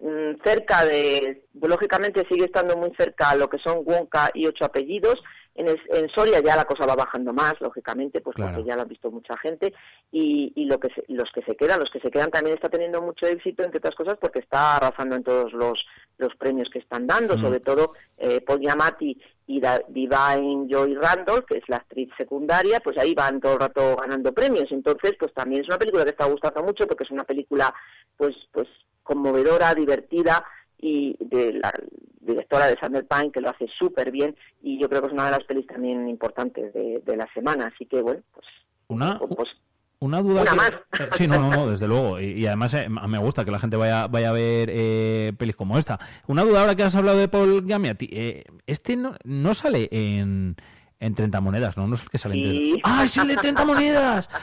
mm, 0.00 0.42
cerca 0.44 0.84
de, 0.84 1.44
lógicamente 1.60 2.26
sigue 2.28 2.44
estando 2.44 2.76
muy 2.76 2.92
cerca 2.96 3.30
a 3.30 3.36
lo 3.36 3.48
que 3.48 3.58
son 3.58 3.82
Wonka 3.84 4.30
y 4.34 4.46
ocho 4.46 4.64
apellidos. 4.64 5.22
En, 5.58 5.66
en 5.68 6.08
Soria 6.08 6.40
ya 6.40 6.54
la 6.54 6.64
cosa 6.64 6.86
va 6.86 6.94
bajando 6.94 7.32
más, 7.32 7.60
lógicamente, 7.60 8.20
pues 8.20 8.36
porque 8.36 8.62
ya 8.62 8.76
lo 8.76 8.82
ha 8.82 8.84
visto 8.84 9.10
mucha 9.10 9.36
gente. 9.36 9.74
Y, 10.12 10.52
y 10.54 10.66
lo 10.66 10.78
que 10.78 10.88
los 11.08 11.30
que 11.32 11.42
se 11.42 11.56
quedan, 11.56 11.80
los 11.80 11.90
que 11.90 11.98
se 11.98 12.10
quedan 12.12 12.30
también 12.30 12.54
está 12.54 12.68
teniendo 12.68 13.02
mucho 13.02 13.26
éxito, 13.26 13.64
entre 13.64 13.78
otras 13.78 13.96
cosas, 13.96 14.16
porque 14.20 14.38
está 14.38 14.76
arrasando 14.76 15.16
en 15.16 15.24
todos 15.24 15.52
los, 15.52 15.84
los 16.16 16.34
premios 16.36 16.70
que 16.70 16.78
están 16.78 17.08
dando, 17.08 17.36
mm. 17.36 17.40
sobre 17.40 17.60
todo 17.60 17.92
eh, 18.16 18.40
Paul 18.40 18.60
Giamatti 18.60 19.20
y 19.48 19.60
Divine 19.88 20.68
Joy 20.68 20.94
Randolph, 20.94 21.46
que 21.46 21.58
es 21.58 21.68
la 21.68 21.78
actriz 21.78 22.10
secundaria, 22.16 22.80
pues 22.80 22.96
ahí 22.96 23.14
van 23.14 23.40
todo 23.40 23.54
el 23.54 23.60
rato 23.60 23.96
ganando 23.96 24.32
premios. 24.32 24.70
Entonces, 24.70 25.16
pues 25.18 25.34
también 25.34 25.62
es 25.62 25.68
una 25.68 25.78
película 25.78 26.04
que 26.04 26.10
está 26.10 26.26
gustando 26.26 26.62
mucho 26.62 26.86
porque 26.86 27.04
es 27.04 27.10
una 27.10 27.24
película, 27.24 27.74
pues, 28.16 28.36
pues 28.52 28.68
conmovedora, 29.02 29.74
divertida 29.74 30.44
y 30.78 31.16
de 31.20 31.54
la 31.54 31.72
directora 32.20 32.66
de 32.66 32.76
Sandler 32.78 33.06
Pine 33.06 33.32
que 33.32 33.40
lo 33.40 33.50
hace 33.50 33.66
súper 33.68 34.10
bien 34.10 34.36
y 34.62 34.78
yo 34.78 34.88
creo 34.88 35.00
que 35.00 35.08
es 35.08 35.12
una 35.12 35.26
de 35.26 35.32
las 35.32 35.44
pelis 35.44 35.66
también 35.66 36.08
importantes 36.08 36.72
de, 36.74 37.02
de 37.04 37.16
la 37.16 37.28
semana. 37.32 37.72
Así 37.74 37.86
que, 37.86 38.02
bueno, 38.02 38.22
pues... 38.32 38.46
Una, 38.88 39.18
pues, 39.18 39.56
una 40.00 40.22
duda. 40.22 40.44
Eh, 40.44 41.08
sí, 41.16 41.26
no, 41.26 41.38
no, 41.40 41.50
no, 41.50 41.70
desde 41.70 41.88
luego. 41.88 42.20
Y, 42.20 42.46
además 42.46 42.72
eh, 42.74 42.88
me 42.88 43.18
gusta 43.18 43.44
que 43.44 43.50
la 43.50 43.58
gente 43.58 43.76
vaya, 43.76 44.06
vaya 44.06 44.30
a 44.30 44.32
ver 44.32 44.70
eh, 44.72 45.32
pelis 45.36 45.56
como 45.56 45.76
esta. 45.76 45.98
Una 46.28 46.44
duda 46.44 46.60
ahora 46.60 46.76
que 46.76 46.84
has 46.84 46.94
hablado 46.94 47.18
de 47.18 47.28
Paul 47.28 47.66
Giamatti. 47.66 48.08
Eh, 48.12 48.44
este 48.66 48.96
no, 48.96 49.16
no 49.24 49.54
sale 49.54 49.88
en, 49.90 50.56
en 51.00 51.14
30 51.14 51.40
monedas, 51.40 51.76
¿no? 51.76 51.88
No 51.88 51.96
es 51.96 52.02
el 52.02 52.10
que 52.10 52.18
sale 52.18 52.34
en 52.36 52.80
¡Ah, 52.84 53.08
sale 53.08 53.32
en 53.32 53.40
30 53.40 53.64
monedas! 53.64 54.28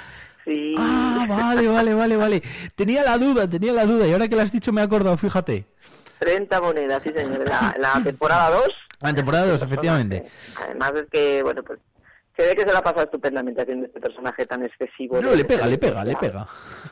Sí. 0.45 0.75
Ah, 0.77 1.25
vale, 1.27 1.67
vale, 1.67 1.95
vale, 1.95 2.17
vale. 2.17 2.43
Tenía 2.75 3.03
la 3.03 3.17
duda, 3.17 3.49
tenía 3.49 3.73
la 3.73 3.83
duda. 3.83 4.07
Y 4.07 4.11
ahora 4.11 4.27
que 4.27 4.35
lo 4.35 4.43
has 4.43 4.51
dicho 4.51 4.71
me 4.71 4.81
he 4.81 4.83
acordado, 4.83 5.17
fíjate. 5.17 5.65
30 6.25 6.61
monedas, 6.61 7.03
sí, 7.03 7.11
señor. 7.15 7.47
La, 7.47 7.75
la 7.77 8.03
temporada 8.03 8.49
2. 8.49 8.67
La 9.01 9.13
temporada 9.13 9.45
2, 9.45 9.61
efectivamente. 9.61 10.25
Además 10.59 10.93
es 10.95 11.05
que, 11.11 11.43
bueno, 11.43 11.61
pues 11.63 11.79
se 12.35 12.47
ve 12.47 12.55
que 12.55 12.63
se 12.63 12.73
la 12.73 12.81
pasa 12.81 13.03
estupendamente 13.03 13.61
haciendo 13.61 13.85
este 13.85 14.01
personaje 14.01 14.45
tan 14.45 14.63
excesivo. 14.65 15.21
No, 15.21 15.33
le 15.33 15.45
pega, 15.45 15.67
le 15.67 15.77
pega, 15.77 16.03
le 16.03 16.15
pega. 16.15 16.47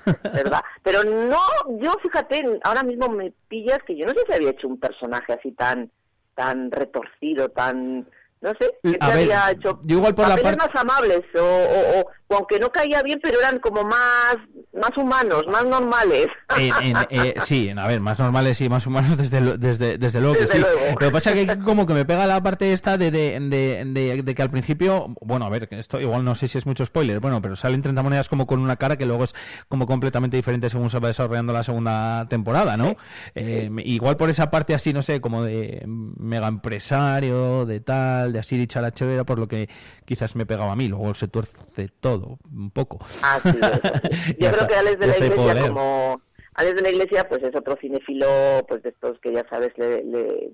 ¿Verdad? 0.05 0.61
Pero 0.83 1.03
no, 1.03 1.39
yo 1.79 1.91
fíjate, 2.01 2.59
ahora 2.63 2.83
mismo 2.83 3.09
me 3.09 3.33
pillas 3.47 3.79
que 3.85 3.97
yo 3.97 4.05
no 4.05 4.13
sé 4.13 4.19
si 4.27 4.33
había 4.33 4.51
hecho 4.51 4.67
un 4.67 4.79
personaje 4.79 5.33
así 5.33 5.51
tan, 5.51 5.91
tan 6.35 6.71
retorcido, 6.71 7.49
tan 7.49 8.07
no 8.43 8.51
sé, 8.59 8.77
que 8.83 8.97
había 8.99 9.51
hecho 9.51 9.79
igual 9.87 10.13
por 10.13 10.27
la 10.27 10.35
parte... 10.35 10.57
más 10.57 10.75
amables 10.75 11.21
o, 11.39 12.05
aunque 12.35 12.59
no 12.59 12.69
caía 12.71 13.01
bien, 13.01 13.19
pero 13.23 13.39
eran 13.39 13.59
como 13.59 13.83
más 13.83 14.35
más 14.73 14.97
humanos, 14.97 15.45
más 15.47 15.65
normales. 15.65 16.27
Eh, 17.09 17.35
sí, 17.45 17.71
a 17.75 17.87
ver, 17.87 17.99
más 17.99 18.19
normales 18.19 18.59
y 18.61 18.69
más 18.69 18.85
humanos 18.87 19.17
desde, 19.29 19.57
desde, 19.57 19.97
desde 19.97 20.21
luego 20.21 20.35
que 20.35 20.47
sí. 20.47 20.59
Lo 20.59 20.97
que 20.97 21.11
pasa 21.11 21.31
es 21.31 21.47
que 21.47 21.59
como 21.63 21.85
que 21.85 21.93
me 21.93 22.05
pega 22.05 22.25
la 22.25 22.41
parte 22.41 22.73
esta 22.73 22.97
de, 22.97 23.11
de, 23.11 23.39
de, 23.85 24.35
que 24.35 24.41
al 24.41 24.49
principio, 24.49 25.13
bueno, 25.21 25.45
a 25.45 25.49
ver, 25.49 25.67
esto 25.71 25.99
igual 25.99 26.23
no 26.23 26.35
sé 26.35 26.47
si 26.47 26.57
es 26.57 26.65
mucho 26.65 26.85
spoiler, 26.85 27.19
bueno, 27.19 27.41
pero 27.41 27.55
salen 27.55 27.81
30 27.81 28.01
monedas 28.03 28.29
como 28.29 28.47
con 28.47 28.59
una 28.59 28.75
cara 28.75 28.97
que 28.97 29.05
luego 29.05 29.23
es 29.23 29.35
como 29.67 29.85
completamente 29.87 30.37
diferente 30.37 30.69
según 30.69 30.89
se 30.89 30.99
va 30.99 31.07
desarrollando 31.09 31.53
la 31.53 31.63
segunda 31.63 32.27
temporada, 32.27 32.77
¿no? 32.77 32.95
Eh, 33.35 33.69
igual 33.85 34.17
por 34.17 34.29
esa 34.29 34.51
parte 34.51 34.73
así, 34.73 34.93
no 34.93 35.01
sé, 35.01 35.21
como 35.21 35.43
de 35.43 35.83
mega 35.85 36.47
empresario, 36.47 37.65
de 37.65 37.79
tal, 37.79 38.32
de 38.33 38.39
así 38.39 38.57
dicha 38.57 38.81
la 38.81 38.91
chévere, 38.91 39.23
por 39.23 39.39
lo 39.39 39.47
que 39.47 39.69
quizás 40.05 40.35
me 40.35 40.45
pegaba 40.45 40.73
a 40.73 40.75
mí, 40.75 40.87
luego 40.87 41.13
se 41.13 41.27
tuerce 41.27 41.89
todo, 42.01 42.39
un 42.51 42.71
poco. 42.71 42.99
Ah, 43.21 43.39
Yo 44.39 44.51
creo 44.51 44.67
que 44.67 44.75
Alex 44.75 44.99
de 44.99 45.07
la 45.07 45.17
Iglesia, 45.17 45.67
como 45.67 46.21
Alex 46.55 46.75
de 46.75 46.81
la 46.81 46.89
Iglesia, 46.89 47.29
pues 47.29 47.43
es 47.43 47.55
otro 47.55 47.77
cinéfilo, 47.79 48.27
pues 48.67 48.83
de 48.83 48.89
estos 48.89 49.19
que 49.19 49.33
ya 49.33 49.45
sabes, 49.49 49.71
le, 49.77 50.51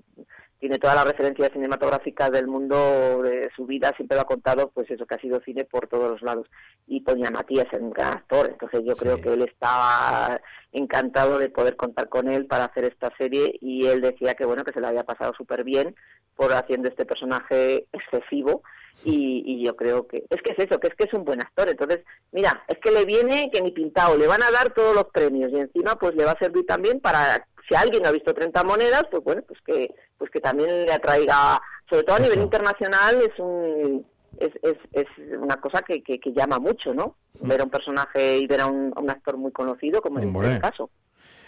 tiene 0.60 0.78
todas 0.78 0.94
las 0.94 1.06
referencias 1.06 1.50
cinematográficas 1.52 2.30
del 2.30 2.46
mundo 2.46 3.22
de 3.22 3.50
su 3.56 3.64
vida, 3.64 3.92
siempre 3.96 4.16
lo 4.16 4.22
ha 4.22 4.26
contado, 4.26 4.70
pues 4.70 4.90
eso 4.90 5.06
que 5.06 5.14
ha 5.14 5.20
sido 5.20 5.40
cine 5.40 5.64
por 5.64 5.88
todos 5.88 6.10
los 6.10 6.22
lados. 6.22 6.46
Y 6.86 7.00
ponía 7.00 7.30
Matías 7.30 7.66
en 7.72 7.84
un 7.84 7.90
gran 7.90 8.12
actor, 8.12 8.48
entonces 8.50 8.82
yo 8.84 8.94
creo 8.94 9.20
que 9.20 9.32
él 9.32 9.42
estaba 9.42 10.38
encantado 10.72 11.38
de 11.38 11.48
poder 11.48 11.76
contar 11.76 12.10
con 12.10 12.30
él 12.30 12.46
para 12.46 12.66
hacer 12.66 12.84
esta 12.84 13.10
serie 13.16 13.58
y 13.60 13.86
él 13.86 14.02
decía 14.02 14.34
que 14.34 14.44
bueno, 14.44 14.62
que 14.62 14.72
se 14.72 14.80
le 14.80 14.86
había 14.86 15.04
pasado 15.04 15.32
súper 15.34 15.64
bien 15.64 15.96
por 16.36 16.52
haciendo 16.52 16.88
este 16.88 17.06
personaje 17.06 17.86
excesivo 17.92 18.62
y, 19.04 19.64
yo 19.64 19.76
creo 19.76 20.06
que 20.06 20.24
es 20.28 20.42
que 20.42 20.52
es 20.52 20.58
eso, 20.58 20.78
que 20.78 20.88
es 20.88 20.94
que 20.94 21.04
es 21.04 21.14
un 21.14 21.24
buen 21.24 21.40
actor. 21.40 21.68
Entonces, 21.68 22.00
mira, 22.32 22.64
es 22.68 22.78
que 22.78 22.90
le 22.90 23.04
viene 23.04 23.50
que 23.52 23.62
ni 23.62 23.70
pintado, 23.70 24.16
le 24.16 24.26
van 24.26 24.42
a 24.42 24.50
dar 24.50 24.72
todos 24.74 24.94
los 24.94 25.04
premios 25.06 25.50
y 25.52 25.56
encima 25.56 25.96
pues 25.96 26.14
le 26.14 26.24
va 26.24 26.32
a 26.32 26.38
servir 26.38 26.66
también 26.66 27.00
para 27.00 27.46
si 27.70 27.76
alguien 27.76 28.04
ha 28.04 28.10
visto 28.10 28.34
30 28.34 28.64
monedas, 28.64 29.04
pues 29.10 29.22
bueno, 29.22 29.42
pues 29.46 29.60
que 29.64 29.94
pues 30.18 30.30
que 30.30 30.40
también 30.40 30.84
le 30.84 30.92
atraiga, 30.92 31.62
sobre 31.88 32.02
todo 32.02 32.16
a 32.16 32.20
nivel 32.20 32.40
internacional 32.40 33.22
es 33.22 33.38
un 33.38 34.04
es, 34.38 34.50
es, 34.62 34.76
es 34.92 35.06
una 35.38 35.56
cosa 35.56 35.82
que, 35.82 36.02
que, 36.02 36.32
llama 36.32 36.58
mucho, 36.58 36.92
¿no? 36.92 37.16
Mm. 37.40 37.48
Ver 37.48 37.60
a 37.60 37.64
un 37.64 37.70
personaje 37.70 38.38
y 38.38 38.46
ver 38.46 38.62
a 38.62 38.66
un, 38.66 39.10
actor 39.10 39.36
muy 39.36 39.52
conocido, 39.52 40.00
como 40.00 40.18
en 40.18 40.34
este 40.34 40.60
caso. 40.60 40.90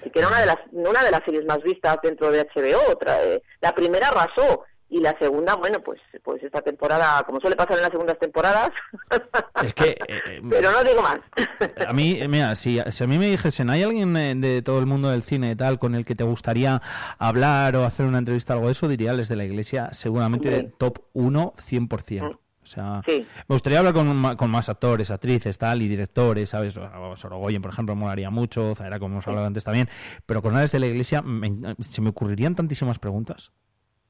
Y 0.04 0.10
que 0.10 0.18
era 0.18 0.28
una 0.28 0.40
de 0.40 0.46
las 0.46 0.58
una 0.72 1.02
de 1.02 1.10
las 1.10 1.24
series 1.24 1.44
más 1.44 1.62
vistas 1.62 1.96
dentro 2.02 2.30
de 2.30 2.44
HBO. 2.44 2.92
Otra, 2.92 3.22
eh, 3.24 3.42
la 3.60 3.74
primera 3.74 4.08
arrasó 4.08 4.64
y 4.92 5.00
la 5.00 5.18
segunda, 5.18 5.56
bueno, 5.56 5.80
pues 5.80 5.98
pues 6.22 6.42
esta 6.42 6.60
temporada, 6.60 7.22
como 7.24 7.40
suele 7.40 7.56
pasar 7.56 7.76
en 7.76 7.82
las 7.82 7.90
segundas 7.90 8.18
temporadas, 8.18 8.70
es 9.64 9.72
que, 9.72 9.88
eh, 9.88 9.96
eh, 10.06 10.42
pero 10.50 10.70
no 10.70 10.84
digo 10.84 11.00
más. 11.00 11.18
a 11.88 11.92
mí, 11.94 12.20
mira, 12.28 12.54
si, 12.54 12.78
si 12.90 13.04
a 13.04 13.06
mí 13.06 13.18
me 13.18 13.30
dijesen, 13.30 13.70
¿hay 13.70 13.82
alguien 13.82 14.12
de 14.12 14.60
todo 14.60 14.78
el 14.78 14.86
mundo 14.86 15.08
del 15.08 15.22
cine 15.22 15.52
y 15.52 15.56
tal 15.56 15.78
con 15.78 15.94
el 15.94 16.04
que 16.04 16.14
te 16.14 16.24
gustaría 16.24 16.82
hablar 17.18 17.74
o 17.76 17.84
hacer 17.84 18.04
una 18.04 18.18
entrevista 18.18 18.52
o 18.52 18.56
algo 18.56 18.66
de 18.66 18.72
eso? 18.72 18.86
Diría, 18.86 19.14
les 19.14 19.28
de 19.28 19.36
la 19.36 19.44
iglesia, 19.44 19.88
seguramente 19.92 20.74
top 20.76 20.98
1, 21.14 21.54
100%. 21.56 22.22
Mm. 22.22 22.36
O 22.62 22.66
sea, 22.66 23.02
me 23.06 23.24
gustaría 23.48 23.78
hablar 23.78 23.94
con, 23.94 24.36
con, 24.36 24.50
más 24.50 24.68
actores, 24.68 25.10
actrices, 25.10 25.58
tal, 25.58 25.82
y 25.82 25.88
directores, 25.88 26.50
¿sabes? 26.50 26.74
Sorogoyen, 27.16 27.60
por 27.60 27.72
ejemplo, 27.72 27.96
me 27.96 28.02
molaría 28.02 28.30
mucho, 28.30 28.74
Zaira, 28.76 28.98
como 28.98 29.14
hemos 29.14 29.26
hablado 29.26 29.46
antes 29.46 29.64
también, 29.64 29.88
pero 30.26 30.42
con 30.42 30.54
Alex 30.54 30.70
de 30.70 30.78
la 30.78 30.86
Iglesia 30.86 31.24
se 31.80 32.00
me 32.02 32.10
ocurrirían 32.10 32.54
tantísimas 32.54 32.98
preguntas. 32.98 33.52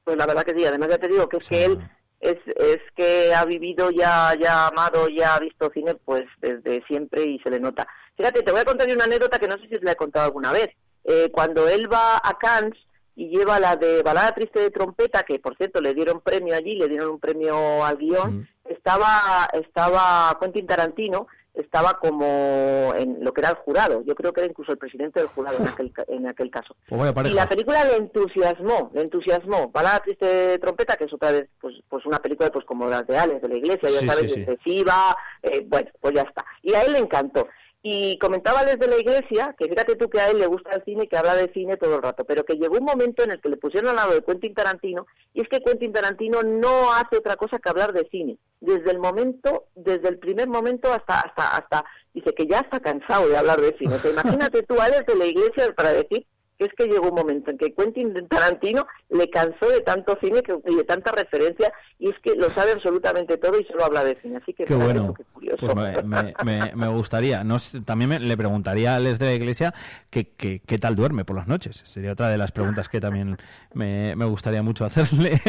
Pues 0.03 0.17
la 0.17 0.25
verdad 0.25 0.43
que 0.43 0.53
sí, 0.53 0.65
además 0.65 0.89
ya 0.89 0.97
te 0.97 1.07
digo 1.07 1.29
que 1.29 1.37
es 1.37 1.47
que 1.47 1.65
él 1.65 1.79
es, 2.19 2.37
es 2.55 2.79
que 2.95 3.33
ha 3.33 3.45
vivido 3.45 3.91
ya, 3.91 4.33
ya 4.39 4.67
amado, 4.67 5.09
ya 5.09 5.35
ha 5.35 5.39
visto 5.39 5.69
cine 5.73 5.95
pues 5.95 6.23
desde 6.39 6.83
siempre 6.85 7.23
y 7.23 7.39
se 7.39 7.49
le 7.49 7.59
nota. 7.59 7.87
Fíjate, 8.15 8.43
te 8.43 8.51
voy 8.51 8.61
a 8.61 8.65
contar 8.65 8.89
una 8.89 9.05
anécdota 9.05 9.39
que 9.39 9.47
no 9.47 9.57
sé 9.57 9.67
si 9.67 9.75
os 9.75 9.83
la 9.83 9.91
he 9.91 9.95
contado 9.95 10.25
alguna 10.25 10.51
vez. 10.51 10.69
Eh, 11.03 11.29
cuando 11.31 11.67
él 11.67 11.91
va 11.91 12.17
a 12.23 12.37
Cannes 12.37 12.77
y 13.15 13.29
lleva 13.29 13.59
la 13.59 13.75
de 13.75 14.01
Balada 14.03 14.33
Triste 14.33 14.59
de 14.59 14.71
Trompeta, 14.71 15.23
que 15.23 15.39
por 15.39 15.57
cierto 15.57 15.81
le 15.81 15.93
dieron 15.93 16.21
premio 16.21 16.55
allí, 16.55 16.75
le 16.75 16.87
dieron 16.87 17.09
un 17.09 17.19
premio 17.19 17.83
al 17.83 17.97
guion, 17.97 18.37
mm. 18.37 18.47
estaba, 18.69 19.49
estaba 19.53 20.37
Quentin 20.39 20.65
Tarantino 20.65 21.27
estaba 21.53 21.99
como 21.99 22.93
en 22.95 23.23
lo 23.23 23.33
que 23.33 23.41
era 23.41 23.51
el 23.51 23.55
jurado. 23.57 24.03
Yo 24.05 24.15
creo 24.15 24.33
que 24.33 24.41
era 24.41 24.49
incluso 24.49 24.71
el 24.71 24.77
presidente 24.77 25.19
del 25.19 25.29
jurado 25.29 25.57
en 25.59 25.67
aquel, 25.67 25.93
en 26.07 26.27
aquel 26.27 26.49
caso. 26.49 26.75
Pues 26.87 27.13
y 27.25 27.29
la 27.33 27.47
película 27.47 27.83
le 27.83 27.97
entusiasmó, 27.97 28.91
le 28.93 29.01
entusiasmó. 29.01 29.69
Balada 29.69 29.99
triste 29.99 30.57
trompeta, 30.59 30.95
que 30.95 31.05
es 31.05 31.13
otra 31.13 31.31
vez, 31.31 31.49
pues, 31.61 31.75
pues 31.87 32.05
una 32.05 32.19
película 32.19 32.49
pues 32.51 32.65
como 32.65 32.87
las 32.87 33.05
de 33.07 33.13
de 33.13 33.47
la 33.47 33.55
iglesia, 33.55 33.89
ya 33.89 34.07
sabes, 34.07 34.35
excesiva, 34.35 35.15
eh, 35.41 35.63
bueno, 35.67 35.89
pues 36.01 36.15
ya 36.15 36.23
está. 36.23 36.43
Y 36.61 36.73
a 36.73 36.81
él 36.81 36.93
le 36.93 36.99
encantó. 36.99 37.47
Y 37.85 38.17
comentaba 38.17 38.63
desde 38.63 38.87
la 38.87 38.97
iglesia, 38.97 39.53
que 39.59 39.67
fíjate 39.67 39.97
tú 39.97 40.09
que 40.09 40.21
a 40.21 40.29
él 40.29 40.39
le 40.39 40.47
gusta 40.47 40.71
el 40.71 40.85
cine, 40.85 41.09
que 41.09 41.17
habla 41.17 41.35
de 41.35 41.51
cine 41.51 41.75
todo 41.75 41.97
el 41.97 42.01
rato, 42.01 42.23
pero 42.23 42.45
que 42.45 42.55
llegó 42.55 42.77
un 42.77 42.85
momento 42.85 43.23
en 43.23 43.31
el 43.31 43.41
que 43.41 43.49
le 43.49 43.57
pusieron 43.57 43.89
al 43.89 43.97
lado 43.97 44.13
de 44.13 44.23
Quentin 44.23 44.53
Tarantino, 44.53 45.05
y 45.33 45.41
es 45.41 45.49
que 45.49 45.61
Quentin 45.61 45.91
Tarantino 45.91 46.43
no 46.43 46.93
hace 46.93 47.17
otra 47.17 47.35
cosa 47.35 47.59
que 47.59 47.69
hablar 47.69 47.91
de 47.91 48.07
cine. 48.09 48.37
Desde 48.61 48.89
el 48.89 48.99
momento, 48.99 49.65
desde 49.75 50.07
el 50.07 50.17
primer 50.17 50.47
momento 50.47 50.93
hasta, 50.93 51.19
hasta, 51.19 51.57
hasta, 51.57 51.85
dice 52.13 52.33
que 52.33 52.47
ya 52.47 52.59
está 52.59 52.79
cansado 52.79 53.27
de 53.27 53.35
hablar 53.35 53.59
de 53.59 53.75
cine. 53.77 53.95
imagínate 54.09 54.63
tú 54.63 54.79
a 54.79 54.87
él 54.87 55.03
desde 55.05 55.19
la 55.19 55.25
iglesia 55.25 55.73
para 55.75 55.91
decir 55.91 56.25
es 56.65 56.73
que 56.73 56.85
llegó 56.85 57.09
un 57.09 57.15
momento 57.15 57.51
en 57.51 57.57
que 57.57 57.73
Quentin 57.73 58.13
Tarantino 58.27 58.87
le 59.09 59.29
cansó 59.29 59.69
de 59.69 59.81
tanto 59.81 60.17
cine 60.21 60.41
y 60.67 60.75
de 60.75 60.83
tanta 60.83 61.11
referencia 61.11 61.71
y 61.99 62.09
es 62.09 62.19
que 62.19 62.35
lo 62.35 62.49
sabe 62.49 62.71
absolutamente 62.71 63.37
todo 63.37 63.59
y 63.59 63.65
solo 63.65 63.85
habla 63.85 64.03
de 64.03 64.17
cine. 64.21 64.37
Así 64.37 64.53
que 64.53 64.65
qué 64.65 64.75
bueno. 64.75 65.13
curioso. 65.33 65.67
Pues 65.67 66.03
me, 66.05 66.87
gustaría. 66.87 67.43
No, 67.43 67.57
también 67.85 68.27
le 68.27 68.37
preguntaría 68.37 68.95
a 68.95 68.99
Les 68.99 69.19
de 69.19 69.25
la 69.25 69.33
Iglesia 69.33 69.73
qué 70.09 70.29
que, 70.29 70.79
tal 70.79 70.95
duerme 70.95 71.25
por 71.25 71.35
las 71.35 71.47
noches. 71.47 71.81
Sería 71.85 72.11
otra 72.11 72.29
de 72.29 72.37
las 72.37 72.51
preguntas 72.51 72.89
que 72.89 72.99
también 72.99 73.37
me, 73.73 74.13
gustaría 74.25 74.63
mucho 74.63 74.85
hacerle. 74.85 75.41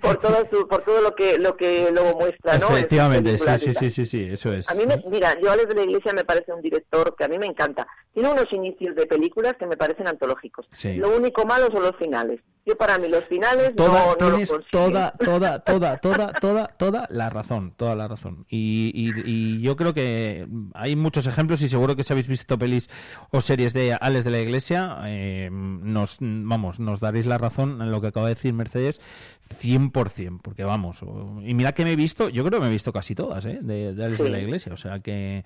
Por 0.00 0.16
todo 0.18 0.44
por 0.68 0.82
todo 0.84 1.00
lo 1.00 1.14
que 1.14 1.38
lo 1.38 1.56
que 1.56 1.90
luego 1.92 2.18
muestra, 2.18 2.58
¿no? 2.58 2.68
Efectivamente, 2.68 3.38
sí, 3.38 3.74
sí, 3.74 3.90
sí, 3.90 4.06
sí, 4.06 4.28
eso 4.30 4.52
es. 4.52 4.68
A 4.68 4.74
mí, 4.74 4.84
mira, 5.08 5.38
yo 5.40 5.50
a 5.50 5.56
Les 5.56 5.68
de 5.68 5.74
la 5.74 5.82
Iglesia 5.82 6.12
me 6.12 6.24
parece 6.24 6.52
un 6.52 6.62
director 6.62 7.14
que 7.16 7.24
a 7.24 7.28
mí 7.28 7.38
me 7.38 7.46
encanta. 7.46 7.86
Tiene 8.12 8.30
unos 8.30 8.52
inicios 8.52 8.94
de 8.94 9.06
película 9.06 9.54
que 9.54 9.66
me 9.66 9.76
parecen 9.76 10.08
antológicos. 10.08 10.68
Lo 10.82 11.16
único 11.16 11.44
malo 11.44 11.66
son 11.72 11.82
los 11.82 11.96
finales. 11.96 12.40
Yo 12.66 12.78
para 12.78 12.96
mí 12.96 13.08
los 13.08 13.24
finales 13.26 13.76
toda, 13.76 14.06
no, 14.06 14.16
tienes 14.16 14.50
toda, 14.70 15.12
toda, 15.18 15.58
toda, 15.58 15.98
toda, 15.98 16.32
toda, 16.32 16.66
toda 16.68 17.06
la 17.10 17.28
razón, 17.28 17.74
toda 17.76 17.94
la 17.94 18.08
razón. 18.08 18.46
Y, 18.48 18.90
y, 18.94 19.60
yo 19.60 19.76
creo 19.76 19.92
que 19.92 20.48
hay 20.72 20.96
muchos 20.96 21.26
ejemplos 21.26 21.60
y 21.60 21.68
seguro 21.68 21.94
que 21.94 22.04
si 22.04 22.14
habéis 22.14 22.26
visto 22.26 22.58
pelis 22.58 22.88
o 23.30 23.42
series 23.42 23.74
de 23.74 23.98
Ales 24.00 24.24
de 24.24 24.30
la 24.30 24.40
Iglesia, 24.40 24.96
eh, 25.04 25.50
nos, 25.52 26.16
vamos, 26.20 26.80
nos 26.80 27.00
daréis 27.00 27.26
la 27.26 27.36
razón 27.36 27.82
en 27.82 27.90
lo 27.90 28.00
que 28.00 28.06
acaba 28.06 28.28
de 28.28 28.34
decir 28.34 28.54
Mercedes 28.54 28.98
100%, 29.48 30.40
porque 30.42 30.64
vamos, 30.64 31.00
y 31.42 31.54
mira 31.54 31.72
que 31.72 31.84
me 31.84 31.92
he 31.92 31.96
visto, 31.96 32.28
yo 32.28 32.44
creo 32.44 32.58
que 32.58 32.64
me 32.64 32.70
he 32.70 32.74
visto 32.74 32.92
casi 32.92 33.14
todas, 33.14 33.44
¿eh? 33.46 33.58
De, 33.60 33.94
de 33.94 34.04
Ales 34.04 34.18
de 34.18 34.30
la 34.30 34.40
Iglesia, 34.40 34.72
o 34.72 34.76
sea 34.76 35.00
que... 35.00 35.44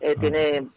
Eh, 0.00 0.14
tiene 0.20 0.68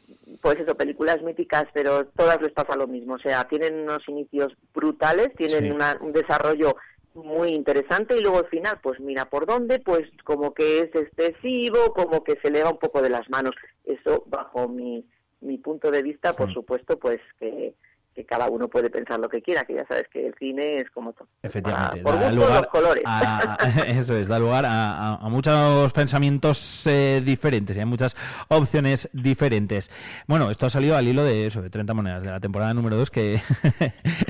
pues 0.42 0.60
eso, 0.60 0.76
películas 0.76 1.22
míticas, 1.22 1.66
pero 1.74 2.06
todas 2.08 2.42
les 2.42 2.52
pasa 2.52 2.76
lo 2.76 2.88
mismo. 2.88 3.16
O 3.16 3.20
sea, 3.20 3.48
tienen 3.48 3.82
unos 3.82 4.08
inicios 4.08 4.56
brutales, 4.74 5.30
tienen 5.36 5.78
un 6.02 6.12
desarrollo 6.14 6.76
muy 7.14 7.50
interesante 7.50 8.18
y 8.18 8.22
luego 8.22 8.40
al 8.40 8.48
final, 8.48 8.80
pues 8.82 9.00
mira 9.00 9.26
por 9.26 9.46
dónde, 9.46 9.80
pues 9.80 10.10
como 10.24 10.54
que 10.54 10.80
es 10.80 10.96
excesivo, 10.96 11.94
como 11.94 12.24
que 12.24 12.38
se 12.42 12.50
le 12.50 12.64
va 12.64 12.72
un 12.72 12.80
poco 12.80 13.02
de 13.02 13.10
las 13.10 13.30
manos. 13.30 13.54
Eso, 13.86 14.24
bajo 14.28 14.70
mi, 14.70 15.06
mi 15.42 15.58
punto 15.58 15.92
de 15.92 16.04
vista, 16.04 16.34
por 16.34 16.54
supuesto, 16.54 16.98
pues 16.98 17.20
que 17.40 17.74
que 18.14 18.26
cada 18.26 18.50
uno 18.50 18.68
puede 18.68 18.90
pensar 18.90 19.20
lo 19.20 19.30
que 19.30 19.42
quiera, 19.42 19.64
que 19.64 19.76
ya 19.76 19.86
sabes 19.88 20.08
que 20.12 20.28
el 20.28 20.36
cine 20.36 20.78
es 20.78 20.90
como 20.92 21.14
todo. 21.14 21.28
Efectivamente, 21.42 22.02
por 22.02 22.20
da 22.20 22.32
lugar 22.32 22.62
los 22.62 22.72
colores. 22.72 23.04
A, 23.06 23.58
eso 23.88 24.18
es, 24.18 24.28
da 24.28 24.38
lugar 24.38 24.66
a, 24.68 25.18
muchos 25.30 25.94
pensamientos 25.94 26.86
eh, 26.88 27.22
diferentes 27.24 27.76
y 27.76 27.80
hay 27.80 27.86
muchas 27.86 28.16
opciones 28.50 29.10
diferentes. 29.14 29.90
Bueno, 30.28 30.52
esto 30.52 30.66
ha 30.66 30.70
salido 30.70 30.98
al 30.98 31.08
hilo 31.08 31.24
de 31.24 31.48
eso, 31.48 31.62
de 31.62 31.70
30 31.70 31.94
monedas, 31.94 32.22
de 32.22 32.32
la 32.32 32.40
temporada 32.40 32.74
número 32.74 32.98
2, 32.98 33.12
que, 33.12 33.42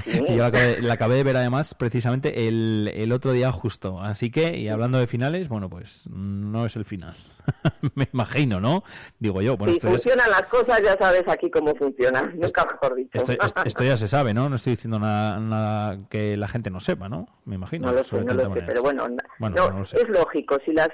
yo 0.06 0.38
la 0.38 0.94
acabé, 0.94 1.16
de 1.16 1.24
ver 1.24 1.38
además 1.38 1.74
precisamente 1.74 2.48
el, 2.48 2.92
el 2.94 3.12
otro 3.12 3.32
día 3.32 3.52
justo. 3.52 4.00
Así 4.00 4.30
que, 4.30 4.58
y 4.58 4.70
hablando 4.70 5.00
de 5.00 5.08
finales, 5.08 5.48
bueno, 5.50 5.70
pues 5.70 6.08
no 6.10 6.66
es 6.66 6.76
el 6.76 6.86
final. 6.86 7.16
Me 7.96 8.08
imagino, 8.14 8.60
¿no? 8.60 8.84
Digo 9.20 9.42
yo. 9.42 9.58
Bueno, 9.58 9.74
si 9.74 9.80
funcionan 9.80 10.30
las 10.30 10.44
cosas, 10.44 10.82
ya 10.82 10.98
sabes 10.98 11.24
aquí 11.28 11.50
cómo 11.50 11.76
funcionan, 11.76 12.34
nunca 12.40 12.66
mejor 12.66 12.96
dicho. 12.96 13.18
Esto, 13.66 13.84
ya 13.84 13.98
se 13.98 14.08
sabe, 14.08 14.34
¿no? 14.34 14.50
No 14.50 14.56
estoy 14.56 14.72
diciendo 14.72 15.00
nada, 15.00 15.98
que 16.10 16.38
la 16.38 16.48
gente 16.48 16.70
no 16.70 16.80
sepa, 16.80 17.10
¿no? 17.10 17.28
Me 17.46 17.56
imagino. 17.56 17.88
No 17.88 17.94
lo 17.94 18.04
sé, 18.04 18.22
no 18.22 18.34
lo 18.34 18.54
sé, 18.54 18.62
pero 18.66 18.82
bueno, 18.82 19.08
no, 19.10 19.84
es 19.84 20.10
lógico. 20.10 20.58
Si 20.66 20.72
las 20.74 20.90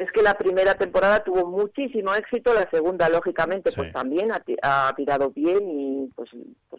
es 0.00 0.10
que 0.12 0.22
la 0.22 0.32
primera 0.32 0.74
temporada 0.74 1.22
tuvo 1.22 1.46
muchísimo 1.46 2.14
éxito, 2.14 2.54
la 2.54 2.68
segunda, 2.70 3.10
lógicamente, 3.10 3.70
pues 3.70 3.92
también 3.92 4.30
ha, 4.32 4.94
tirado 4.96 5.30
bien 5.30 5.58
y 5.70 6.10
pues 6.14 6.30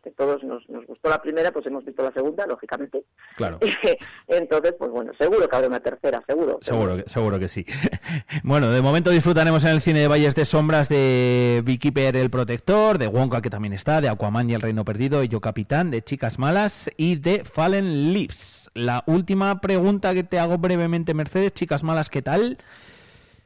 porque 0.01 0.15
todos 0.15 0.43
nos, 0.43 0.67
nos, 0.69 0.85
gustó 0.87 1.09
la 1.09 1.21
primera, 1.21 1.51
pues 1.51 1.65
hemos 1.67 1.85
visto 1.85 2.03
la 2.03 2.11
segunda, 2.11 2.45
lógicamente. 2.47 3.03
Claro. 3.35 3.59
Entonces, 4.27 4.73
pues 4.77 4.91
bueno, 4.91 5.11
seguro 5.17 5.47
que 5.47 5.55
habrá 5.55 5.67
una 5.67 5.79
tercera, 5.79 6.23
seguro. 6.27 6.59
Seguro, 6.61 6.97
que, 6.97 7.09
seguro 7.09 7.39
que 7.39 7.47
sí. 7.47 7.65
bueno, 8.43 8.71
de 8.71 8.81
momento 8.81 9.11
disfrutaremos 9.11 9.63
en 9.63 9.71
el 9.71 9.81
cine 9.81 9.99
de 9.99 10.07
Valles 10.07 10.35
de 10.35 10.45
Sombras 10.45 10.89
de 10.89 11.61
Beekeeper 11.63 12.15
el 12.15 12.29
Protector, 12.29 12.97
de 12.97 13.07
Wonka 13.07 13.41
que 13.41 13.49
también 13.49 13.73
está, 13.73 14.01
de 14.01 14.09
Aquaman 14.09 14.49
y 14.49 14.53
el 14.53 14.61
Reino 14.61 14.85
Perdido, 14.85 15.23
y 15.23 15.27
Yo 15.27 15.39
Capitán, 15.39 15.91
de 15.91 16.01
Chicas 16.01 16.39
Malas 16.39 16.89
y 16.97 17.15
de 17.17 17.43
Fallen 17.43 18.13
Leaves. 18.13 18.71
La 18.73 19.03
última 19.05 19.61
pregunta 19.61 20.13
que 20.13 20.23
te 20.23 20.39
hago 20.39 20.57
brevemente, 20.57 21.13
Mercedes, 21.13 21.53
Chicas 21.53 21.83
Malas, 21.83 22.09
¿qué 22.09 22.21
tal? 22.21 22.57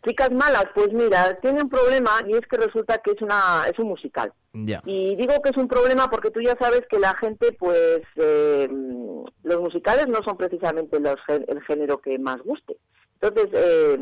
Chicas 0.06 0.32
malas, 0.32 0.66
pues 0.76 0.94
mira, 0.94 1.40
tiene 1.42 1.64
un 1.64 1.70
problema 1.70 2.12
y 2.28 2.34
es 2.34 2.42
que 2.42 2.58
resulta 2.58 3.00
que 3.00 3.12
es 3.12 3.22
una 3.22 3.66
es 3.68 3.80
un 3.80 3.88
musical. 3.88 4.32
Y 4.54 5.16
digo 5.16 5.42
que 5.42 5.50
es 5.50 5.58
un 5.58 5.68
problema 5.68 6.10
porque 6.10 6.32
tú 6.32 6.42
ya 6.42 6.56
sabes 6.58 6.84
que 6.90 7.00
la 7.00 7.16
gente, 7.18 7.52
pues, 7.54 8.02
eh, 8.16 8.70
los 9.44 9.62
musicales 9.62 10.08
no 10.08 10.24
son 10.24 10.38
precisamente 10.38 11.00
los, 11.00 11.18
el 11.28 11.62
género 11.64 11.98
que 11.98 12.18
más 12.20 12.42
guste. 12.42 12.78
Entonces, 13.20 13.50
eh, 13.54 14.00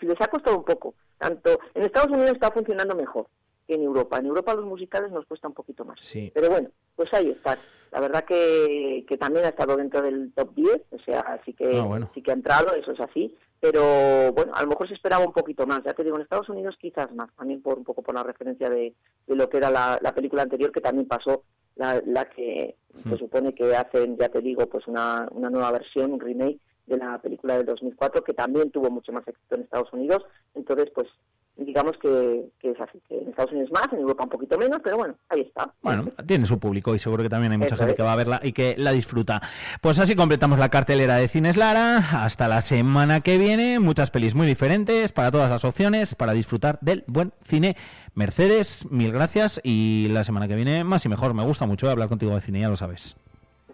les, 0.00 0.20
ha 0.20 0.28
costado 0.28 0.58
un 0.58 0.64
poco. 0.64 0.94
Tanto 1.18 1.58
en 1.74 1.82
Estados 1.82 2.10
Unidos 2.10 2.32
está 2.32 2.50
funcionando 2.50 2.94
mejor 2.94 3.26
que 3.66 3.74
en 3.74 3.82
Europa. 3.82 4.18
En 4.18 4.26
Europa 4.26 4.54
los 4.54 4.66
musicales 4.66 5.10
nos 5.10 5.26
cuesta 5.26 5.48
un 5.48 5.54
poquito 5.54 5.84
más. 5.84 5.98
Pero 6.32 6.50
bueno, 6.50 6.70
pues 6.96 7.12
ahí 7.12 7.30
está. 7.30 7.58
La 7.94 8.00
verdad 8.00 8.24
que, 8.24 9.06
que 9.08 9.16
también 9.16 9.46
ha 9.46 9.48
estado 9.48 9.76
dentro 9.76 10.02
del 10.02 10.32
top 10.34 10.54
10, 10.54 10.82
o 10.90 10.98
sea, 10.98 11.40
sí 11.44 11.54
que, 11.54 11.78
ah, 11.78 12.10
sí 12.12 12.20
que 12.20 12.30
ha 12.32 12.34
entrado, 12.34 12.74
eso 12.74 12.92
es 12.92 13.00
así 13.00 13.34
pero 13.64 14.30
bueno, 14.34 14.52
a 14.54 14.60
lo 14.60 14.68
mejor 14.68 14.86
se 14.88 14.92
esperaba 14.92 15.24
un 15.24 15.32
poquito 15.32 15.66
más. 15.66 15.82
Ya 15.82 15.94
te 15.94 16.04
digo, 16.04 16.16
en 16.16 16.22
Estados 16.22 16.50
Unidos 16.50 16.76
quizás 16.78 17.10
más, 17.14 17.34
también 17.34 17.62
por 17.62 17.78
un 17.78 17.84
poco 17.84 18.02
por 18.02 18.14
la 18.14 18.22
referencia 18.22 18.68
de, 18.68 18.94
lo 19.26 19.48
que 19.48 19.56
era 19.56 19.70
la, 19.70 20.14
película 20.14 20.42
anterior, 20.42 20.70
que 20.70 20.82
también 20.82 21.08
pasó, 21.08 21.44
la, 21.76 22.02
la 22.04 22.28
que 22.28 22.76
se 22.94 23.16
supone 23.16 23.54
que 23.54 23.74
hacen, 23.74 24.18
ya 24.18 24.28
te 24.28 24.42
digo, 24.42 24.66
pues 24.66 24.86
una, 24.86 25.26
una 25.30 25.48
nueva 25.48 25.70
versión, 25.70 26.12
un 26.12 26.20
remake 26.20 26.60
de 26.84 26.98
la 26.98 27.18
película 27.22 27.56
del 27.56 27.64
2004, 27.64 28.22
que 28.22 28.34
también 28.34 28.70
tuvo 28.70 28.90
mucho 28.90 29.12
más 29.12 29.26
éxito 29.26 29.54
en 29.54 29.62
Estados 29.62 29.90
Unidos. 29.94 30.26
Entonces, 30.52 30.90
pues 30.94 31.08
digamos 31.56 31.96
que, 31.98 32.50
es 32.62 32.80
así, 32.80 33.00
que 33.08 33.18
en 33.18 33.28
Estados 33.28 33.52
Unidos 33.52 33.70
más, 33.72 33.92
en 33.92 34.00
Europa 34.00 34.24
un 34.24 34.30
poquito 34.30 34.58
menos, 34.58 34.80
pero 34.82 34.96
bueno, 34.96 35.14
ahí 35.28 35.42
está. 35.42 35.72
Bueno, 35.82 36.06
tiene 36.26 36.46
su 36.46 36.58
público 36.58 36.94
y 36.94 36.98
seguro 36.98 37.22
que 37.22 37.28
también 37.28 37.52
hay 37.52 37.58
mucha 37.58 37.76
gente 37.76 37.94
que 37.94 38.02
va 38.02 38.12
a 38.12 38.16
verla 38.16 38.40
y 38.42 38.52
que 38.52 38.74
la 38.76 38.92
disfruta. 38.92 39.40
Pues 39.80 39.98
así 39.98 40.16
completamos 40.16 40.58
la 40.58 40.68
cartelera 40.68 41.16
de 41.16 41.28
Cines 41.28 41.56
Lara. 41.56 42.24
Hasta 42.24 42.48
la 42.48 42.62
semana 42.62 43.20
que 43.20 43.38
viene, 43.38 43.78
muchas 43.78 44.10
pelis 44.10 44.34
muy 44.34 44.46
diferentes 44.46 45.12
para 45.12 45.30
todas 45.30 45.50
las 45.50 45.64
opciones, 45.64 46.14
para 46.14 46.32
disfrutar 46.32 46.78
del 46.80 47.04
buen 47.06 47.32
cine. 47.44 47.76
Mercedes, 48.14 48.86
mil 48.90 49.12
gracias 49.12 49.60
y 49.62 50.08
la 50.10 50.24
semana 50.24 50.48
que 50.48 50.56
viene 50.56 50.84
más 50.84 51.04
y 51.04 51.08
mejor. 51.08 51.34
Me 51.34 51.44
gusta 51.44 51.66
mucho 51.66 51.88
hablar 51.88 52.08
contigo 52.08 52.34
de 52.34 52.40
cine, 52.40 52.60
ya 52.60 52.68
lo 52.68 52.76
sabes. 52.76 53.16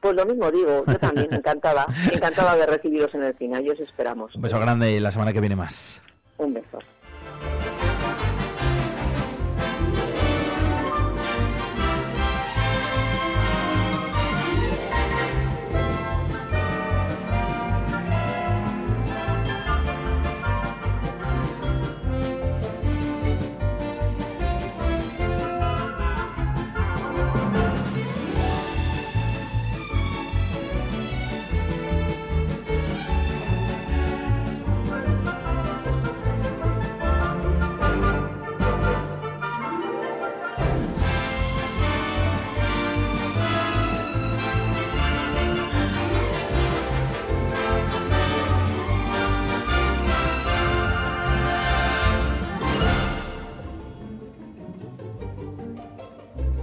Pues 0.00 0.16
lo 0.16 0.24
mismo 0.24 0.50
digo, 0.50 0.84
yo 0.86 0.98
también, 0.98 1.28
encantada, 1.30 1.86
encantada 2.10 2.56
de 2.56 2.66
recibiros 2.66 3.14
en 3.14 3.24
el 3.24 3.36
cine, 3.36 3.62
y 3.62 3.68
os 3.68 3.80
esperamos. 3.80 4.34
Un 4.34 4.42
beso 4.42 4.58
grande 4.58 4.92
y 4.92 5.00
la 5.00 5.10
semana 5.10 5.32
que 5.32 5.40
viene 5.40 5.56
más. 5.56 6.00